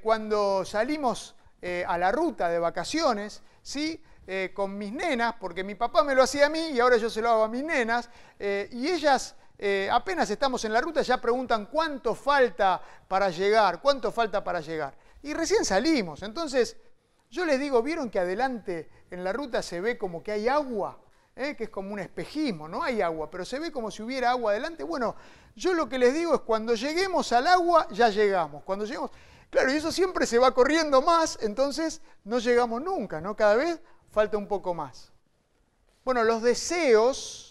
cuando 0.02 0.64
salimos 0.64 1.36
a 1.86 1.98
la 1.98 2.10
ruta 2.10 2.48
de 2.48 2.58
vacaciones, 2.58 3.42
¿sí? 3.62 4.02
Eh, 4.30 4.50
con 4.52 4.76
mis 4.76 4.92
nenas, 4.92 5.36
porque 5.40 5.64
mi 5.64 5.74
papá 5.74 6.04
me 6.04 6.14
lo 6.14 6.22
hacía 6.22 6.44
a 6.44 6.48
mí 6.50 6.72
y 6.74 6.80
ahora 6.80 6.98
yo 6.98 7.08
se 7.08 7.22
lo 7.22 7.30
hago 7.30 7.44
a 7.44 7.48
mis 7.48 7.64
nenas, 7.64 8.10
eh, 8.38 8.68
y 8.72 8.86
ellas 8.86 9.34
eh, 9.56 9.88
apenas 9.90 10.28
estamos 10.28 10.62
en 10.66 10.74
la 10.74 10.82
ruta 10.82 11.00
ya 11.00 11.18
preguntan 11.18 11.64
cuánto 11.64 12.14
falta 12.14 12.78
para 13.08 13.30
llegar, 13.30 13.80
cuánto 13.80 14.12
falta 14.12 14.44
para 14.44 14.60
llegar. 14.60 14.94
Y 15.22 15.32
recién 15.32 15.64
salimos, 15.64 16.22
entonces 16.22 16.76
yo 17.30 17.46
les 17.46 17.58
digo, 17.58 17.82
¿vieron 17.82 18.10
que 18.10 18.18
adelante 18.18 18.90
en 19.10 19.24
la 19.24 19.32
ruta 19.32 19.62
se 19.62 19.80
ve 19.80 19.96
como 19.96 20.22
que 20.22 20.32
hay 20.32 20.46
agua? 20.46 21.00
que 21.34 21.64
es 21.64 21.70
como 21.70 21.92
un 21.92 22.00
espejismo, 22.00 22.66
no 22.66 22.82
hay 22.82 23.00
agua, 23.00 23.30
pero 23.30 23.44
se 23.44 23.60
ve 23.60 23.70
como 23.70 23.92
si 23.92 24.02
hubiera 24.02 24.30
agua 24.32 24.50
adelante. 24.50 24.82
Bueno, 24.82 25.14
yo 25.54 25.72
lo 25.72 25.88
que 25.88 25.96
les 25.96 26.12
digo 26.12 26.34
es 26.34 26.40
cuando 26.40 26.74
lleguemos 26.74 27.32
al 27.32 27.46
agua, 27.46 27.86
ya 27.92 28.08
llegamos. 28.08 28.64
Cuando 28.64 28.84
lleguemos, 28.84 29.12
claro, 29.48 29.72
y 29.72 29.76
eso 29.76 29.92
siempre 29.92 30.26
se 30.26 30.40
va 30.40 30.52
corriendo 30.52 31.00
más, 31.00 31.38
entonces 31.40 32.02
no 32.24 32.40
llegamos 32.40 32.82
nunca, 32.82 33.20
¿no? 33.20 33.36
Cada 33.36 33.54
vez 33.54 33.80
falta 34.10 34.36
un 34.36 34.46
poco 34.46 34.74
más. 34.74 35.12
Bueno, 36.04 36.24
los 36.24 36.42
deseos 36.42 37.48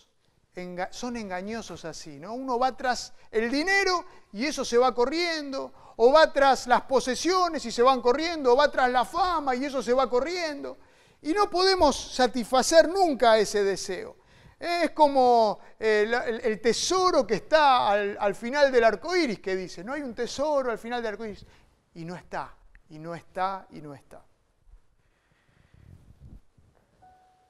son 0.89 1.17
engañosos 1.17 1.85
así, 1.85 2.17
¿no? 2.17 2.33
Uno 2.33 2.57
va 2.57 2.75
tras 2.75 3.13
el 3.29 3.51
dinero 3.51 4.05
y 4.33 4.45
eso 4.45 4.65
se 4.65 4.77
va 4.77 4.93
corriendo, 4.93 5.71
o 5.97 6.11
va 6.11 6.33
tras 6.33 6.65
las 6.65 6.81
posesiones 6.81 7.63
y 7.65 7.71
se 7.71 7.83
van 7.83 8.01
corriendo, 8.01 8.53
o 8.53 8.55
va 8.55 8.71
tras 8.71 8.89
la 8.89 9.05
fama 9.05 9.55
y 9.55 9.65
eso 9.65 9.83
se 9.83 9.93
va 9.93 10.09
corriendo. 10.09 10.77
Y 11.21 11.33
no 11.33 11.49
podemos 11.49 11.95
satisfacer 11.95 12.87
nunca 12.89 13.37
ese 13.37 13.63
deseo. 13.63 14.17
Es 14.59 14.89
como 14.91 15.59
el, 15.77 16.59
tesoro 16.61 17.27
que 17.27 17.35
está 17.35 17.89
al, 17.89 18.17
al, 18.19 18.33
final 18.33 18.71
del 18.71 18.83
arco 18.83 19.15
iris, 19.15 19.39
que 19.39 19.55
dice: 19.55 19.83
No 19.83 19.93
hay 19.93 20.01
un 20.01 20.15
tesoro 20.15 20.71
al 20.71 20.79
final 20.79 21.01
del 21.01 21.13
arco 21.13 21.25
iris. 21.25 21.45
Y 21.93 22.05
no 22.05 22.15
está, 22.15 22.55
y 22.89 22.97
no 22.97 23.13
está, 23.13 23.67
y 23.71 23.81
no 23.81 23.93
está. 23.93 24.23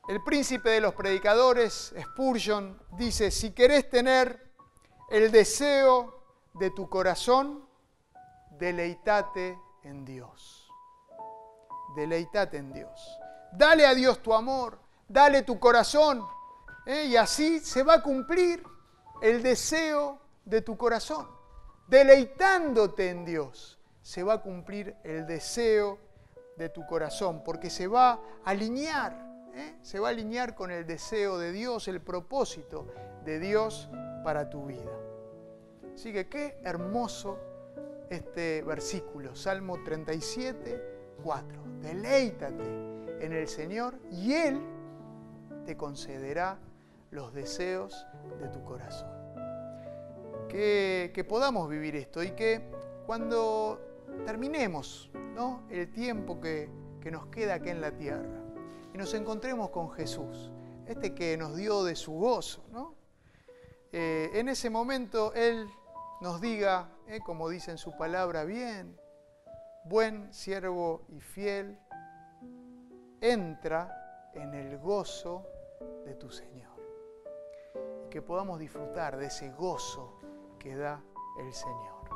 El 0.08 0.24
príncipe 0.24 0.70
de 0.70 0.80
los 0.80 0.94
predicadores, 0.94 1.94
Spurgeon, 2.00 2.82
dice, 2.98 3.30
si 3.30 3.52
querés 3.52 3.90
tener 3.90 4.52
el 5.10 5.32
deseo 5.32 6.24
de 6.54 6.72
tu 6.72 6.90
corazón, 6.90 7.68
deleitate 8.52 9.60
en 9.84 10.06
Dios. 10.06 10.72
Deleitate 11.96 12.58
en 12.58 12.72
Dios. 12.72 13.20
Dale 13.52 13.86
a 13.86 13.94
Dios 13.94 14.24
tu 14.24 14.34
amor, 14.34 14.80
dale 15.10 15.42
tu 15.42 15.60
corazón, 15.60 16.26
¿eh? 16.86 17.06
y 17.06 17.18
así 17.18 17.60
se 17.60 17.84
va 17.84 17.96
a 17.96 18.02
cumplir 18.02 18.64
el 19.22 19.44
deseo 19.44 20.20
de 20.46 20.62
tu 20.62 20.78
corazón. 20.78 21.28
Deleitándote 21.88 23.10
en 23.10 23.26
Dios, 23.26 23.78
se 24.02 24.24
va 24.24 24.36
a 24.36 24.42
cumplir 24.42 24.96
el 25.04 25.26
deseo 25.26 26.00
de 26.56 26.70
tu 26.70 26.86
corazón, 26.86 27.44
porque 27.44 27.70
se 27.70 27.88
va 27.88 28.12
a 28.12 28.20
alinear, 28.46 29.27
¿eh? 29.58 29.76
se 29.82 30.00
va 30.00 30.10
a 30.10 30.12
alinear 30.12 30.56
con 30.56 30.72
el 30.72 30.86
deseo 30.86 31.38
de 31.38 31.52
Dios, 31.52 31.88
el 31.88 32.02
propósito 32.02 32.88
de 33.26 33.40
Dios 33.40 33.90
para 34.24 34.50
tu 34.50 34.66
vida. 34.66 34.92
Así 35.94 36.14
que 36.14 36.28
qué 36.28 36.60
hermoso 36.64 37.40
este 38.10 38.62
versículo, 38.62 39.36
Salmo 39.36 39.84
37, 39.84 41.16
4. 41.24 41.64
Deleítate 41.82 42.64
en 43.20 43.34
el 43.34 43.48
Señor 43.48 43.96
y 44.12 44.34
Él 44.34 44.62
te 45.66 45.76
concederá 45.76 46.60
los 47.12 47.34
deseos 47.34 48.06
de 48.40 48.48
tu 48.50 48.64
corazón. 48.64 49.10
Que, 50.48 51.12
que 51.14 51.24
podamos 51.24 51.68
vivir 51.70 51.96
esto 51.96 52.24
y 52.24 52.32
que 52.32 52.70
cuando 53.06 53.82
terminemos 54.26 55.12
¿no? 55.36 55.64
el 55.70 55.92
tiempo 55.92 56.40
que, 56.40 56.70
que 57.02 57.12
nos 57.12 57.26
queda 57.28 57.56
aquí 57.56 57.70
en 57.70 57.82
la 57.82 57.92
tierra 57.92 58.47
nos 58.98 59.14
encontremos 59.14 59.70
con 59.70 59.92
Jesús, 59.92 60.52
este 60.88 61.14
que 61.14 61.38
nos 61.38 61.56
dio 61.56 61.84
de 61.84 61.96
su 61.96 62.14
gozo, 62.14 62.66
¿no? 62.72 62.96
Eh, 63.92 64.32
en 64.34 64.50
ese 64.50 64.70
momento 64.72 65.34
Él 65.34 65.70
nos 66.20 66.42
diga, 66.42 66.90
eh, 67.08 67.20
como 67.24 67.48
dice 67.48 67.72
en 67.72 67.78
su 67.78 67.96
palabra, 67.96 68.44
bien, 68.44 69.00
buen 69.86 70.34
siervo 70.34 71.06
y 71.10 71.22
fiel, 71.22 71.80
entra 73.22 74.30
en 74.34 74.56
el 74.56 74.80
gozo 74.80 75.46
de 76.04 76.16
tu 76.16 76.32
Señor. 76.32 76.76
Y 78.06 78.10
que 78.10 78.24
podamos 78.24 78.60
disfrutar 78.60 79.16
de 79.18 79.28
ese 79.28 79.52
gozo 79.52 80.20
que 80.58 80.76
da 80.76 81.04
el 81.40 81.54
Señor. 81.54 82.10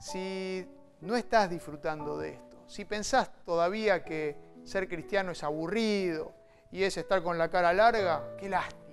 Si 0.00 0.68
no 1.00 1.14
estás 1.14 1.48
disfrutando 1.48 2.18
de 2.18 2.34
esto, 2.34 2.58
si 2.66 2.84
pensás 2.84 3.30
todavía 3.44 4.04
que 4.04 4.45
ser 4.66 4.88
cristiano 4.88 5.32
es 5.32 5.42
aburrido 5.42 6.32
y 6.70 6.82
es 6.82 6.96
estar 6.96 7.22
con 7.22 7.38
la 7.38 7.48
cara 7.48 7.72
larga, 7.72 8.36
qué 8.38 8.48
lástima 8.48 8.86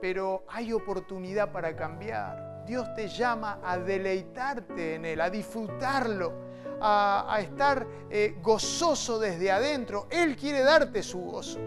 pero 0.00 0.44
hay 0.48 0.72
oportunidad 0.72 1.50
para 1.52 1.74
cambiar. 1.74 2.64
Dios 2.66 2.92
te 2.94 3.08
llama 3.08 3.60
a 3.64 3.78
deleitarte 3.78 4.96
en 4.96 5.04
Él, 5.04 5.20
a 5.20 5.30
disfrutarlo, 5.30 6.32
a, 6.80 7.38
estar 7.40 7.86
eh, 8.10 8.36
gozoso 8.42 9.18
desde 9.18 9.50
adentro. 9.50 10.06
Él 10.10 10.36
quiere 10.36 10.62
darte 10.62 11.02
su 11.02 11.18
gozo. 11.20 11.58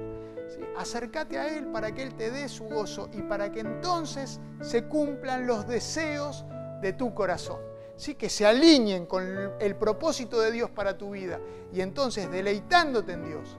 Acércate 0.78 1.38
a 1.38 1.58
Él 1.58 1.68
para 1.68 1.92
que 1.94 2.04
Él 2.04 2.16
te 2.16 2.32
dé 2.32 2.48
su 2.48 2.66
gozo 2.66 3.10
y 3.14 3.22
para 3.24 3.52
que 3.52 3.62
entonces 3.62 4.40
se 4.62 4.86
cumplan 4.86 5.48
los 5.48 5.68
deseos 5.68 6.46
de 6.82 6.94
tu 6.94 7.14
corazón. 7.14 7.71
¿Sí? 7.96 8.16
Que 8.16 8.30
se 8.30 8.46
alineen 8.46 9.06
con 9.06 9.24
el 9.60 9.76
propósito 9.76 10.40
de 10.40 10.52
Dios 10.52 10.70
para 10.70 10.98
tu 10.98 11.12
vida. 11.12 11.40
Y 11.74 11.82
entonces, 11.82 12.30
deleitándote 12.32 13.14
en 13.14 13.26
Dios, 13.26 13.58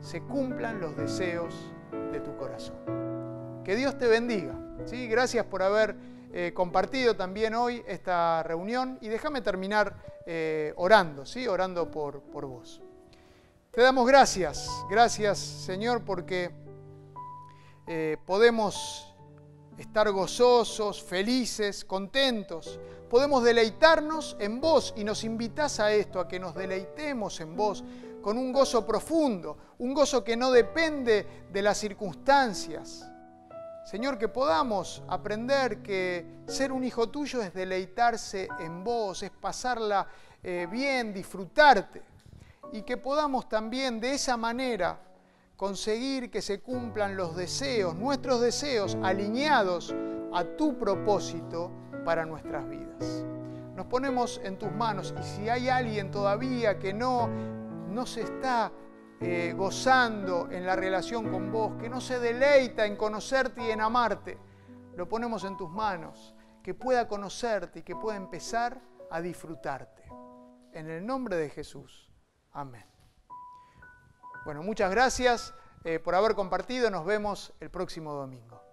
se 0.00 0.22
cumplan 0.22 0.80
los 0.80 0.96
deseos 0.96 1.54
de 2.12 2.20
tu 2.20 2.36
corazón. 2.36 2.76
Que 3.64 3.76
Dios 3.76 3.98
te 3.98 4.06
bendiga. 4.06 4.54
¿sí? 4.84 5.08
Gracias 5.08 5.44
por 5.46 5.62
haber 5.62 5.94
eh, 6.32 6.52
compartido 6.54 7.16
también 7.16 7.54
hoy 7.54 7.82
esta 7.86 8.42
reunión 8.42 8.98
y 9.00 9.08
déjame 9.08 9.40
terminar 9.40 9.96
eh, 10.26 10.72
orando, 10.76 11.26
¿sí? 11.26 11.46
orando 11.48 11.90
por, 11.90 12.20
por 12.22 12.46
vos. 12.46 12.80
Te 13.72 13.82
damos 13.82 14.06
gracias, 14.06 14.68
gracias 14.88 15.38
Señor 15.38 16.04
porque 16.04 16.50
eh, 17.86 18.16
podemos 18.26 19.12
estar 19.76 20.10
gozosos, 20.12 21.02
felices, 21.02 21.84
contentos. 21.84 22.78
Podemos 23.10 23.42
deleitarnos 23.42 24.36
en 24.38 24.60
vos 24.60 24.94
y 24.96 25.02
nos 25.02 25.24
invitas 25.24 25.80
a 25.80 25.92
esto, 25.92 26.20
a 26.20 26.28
que 26.28 26.38
nos 26.38 26.54
deleitemos 26.54 27.40
en 27.40 27.56
vos 27.56 27.84
con 28.22 28.38
un 28.38 28.52
gozo 28.52 28.86
profundo, 28.86 29.58
un 29.78 29.92
gozo 29.92 30.22
que 30.22 30.36
no 30.36 30.52
depende 30.52 31.46
de 31.52 31.62
las 31.62 31.76
circunstancias, 31.76 33.10
Señor, 33.84 34.18
que 34.18 34.28
podamos 34.28 35.02
aprender 35.08 35.82
que 35.82 36.24
ser 36.46 36.70
un 36.70 36.84
hijo 36.84 37.08
tuyo 37.08 37.42
es 37.42 37.52
deleitarse 37.52 38.48
en 38.60 38.84
vos, 38.84 39.24
es 39.24 39.32
pasarla 39.32 40.06
eh, 40.44 40.68
bien, 40.70 41.12
disfrutarte. 41.12 42.00
Y 42.72 42.82
que 42.82 42.98
podamos 42.98 43.48
también 43.48 43.98
de 43.98 44.12
esa 44.12 44.36
manera 44.36 45.00
conseguir 45.56 46.30
que 46.30 46.40
se 46.40 46.60
cumplan 46.60 47.16
los 47.16 47.34
deseos, 47.34 47.96
nuestros 47.96 48.40
deseos 48.40 48.96
alineados 49.02 49.92
a 50.32 50.44
tu 50.44 50.78
propósito 50.78 51.72
para 52.04 52.24
nuestras 52.26 52.68
vidas. 52.68 53.24
Nos 53.74 53.86
ponemos 53.86 54.40
en 54.44 54.58
tus 54.58 54.70
manos 54.72 55.14
y 55.18 55.22
si 55.22 55.48
hay 55.48 55.68
alguien 55.68 56.10
todavía 56.10 56.78
que 56.78 56.92
no, 56.92 57.28
no 57.28 58.06
se 58.06 58.22
está 58.22 58.72
eh, 59.20 59.54
gozando 59.56 60.48
en 60.50 60.64
la 60.64 60.76
relación 60.76 61.30
con 61.30 61.52
vos, 61.52 61.72
que 61.80 61.88
no 61.88 62.00
se 62.00 62.18
deleita 62.18 62.86
en 62.86 62.96
conocerte 62.96 63.66
y 63.66 63.70
en 63.70 63.80
amarte, 63.80 64.38
lo 64.96 65.08
ponemos 65.08 65.44
en 65.44 65.56
tus 65.56 65.70
manos, 65.70 66.34
que 66.62 66.74
pueda 66.74 67.08
conocerte 67.08 67.80
y 67.80 67.82
que 67.82 67.96
pueda 67.96 68.16
empezar 68.16 68.80
a 69.10 69.20
disfrutarte. 69.20 70.04
En 70.72 70.88
el 70.88 71.04
nombre 71.04 71.36
de 71.36 71.50
Jesús. 71.50 72.10
Amén. 72.52 72.84
Bueno, 74.44 74.62
muchas 74.62 74.90
gracias 74.90 75.54
eh, 75.84 75.98
por 75.98 76.14
haber 76.14 76.34
compartido. 76.34 76.90
Nos 76.90 77.04
vemos 77.04 77.52
el 77.60 77.70
próximo 77.70 78.14
domingo. 78.14 78.69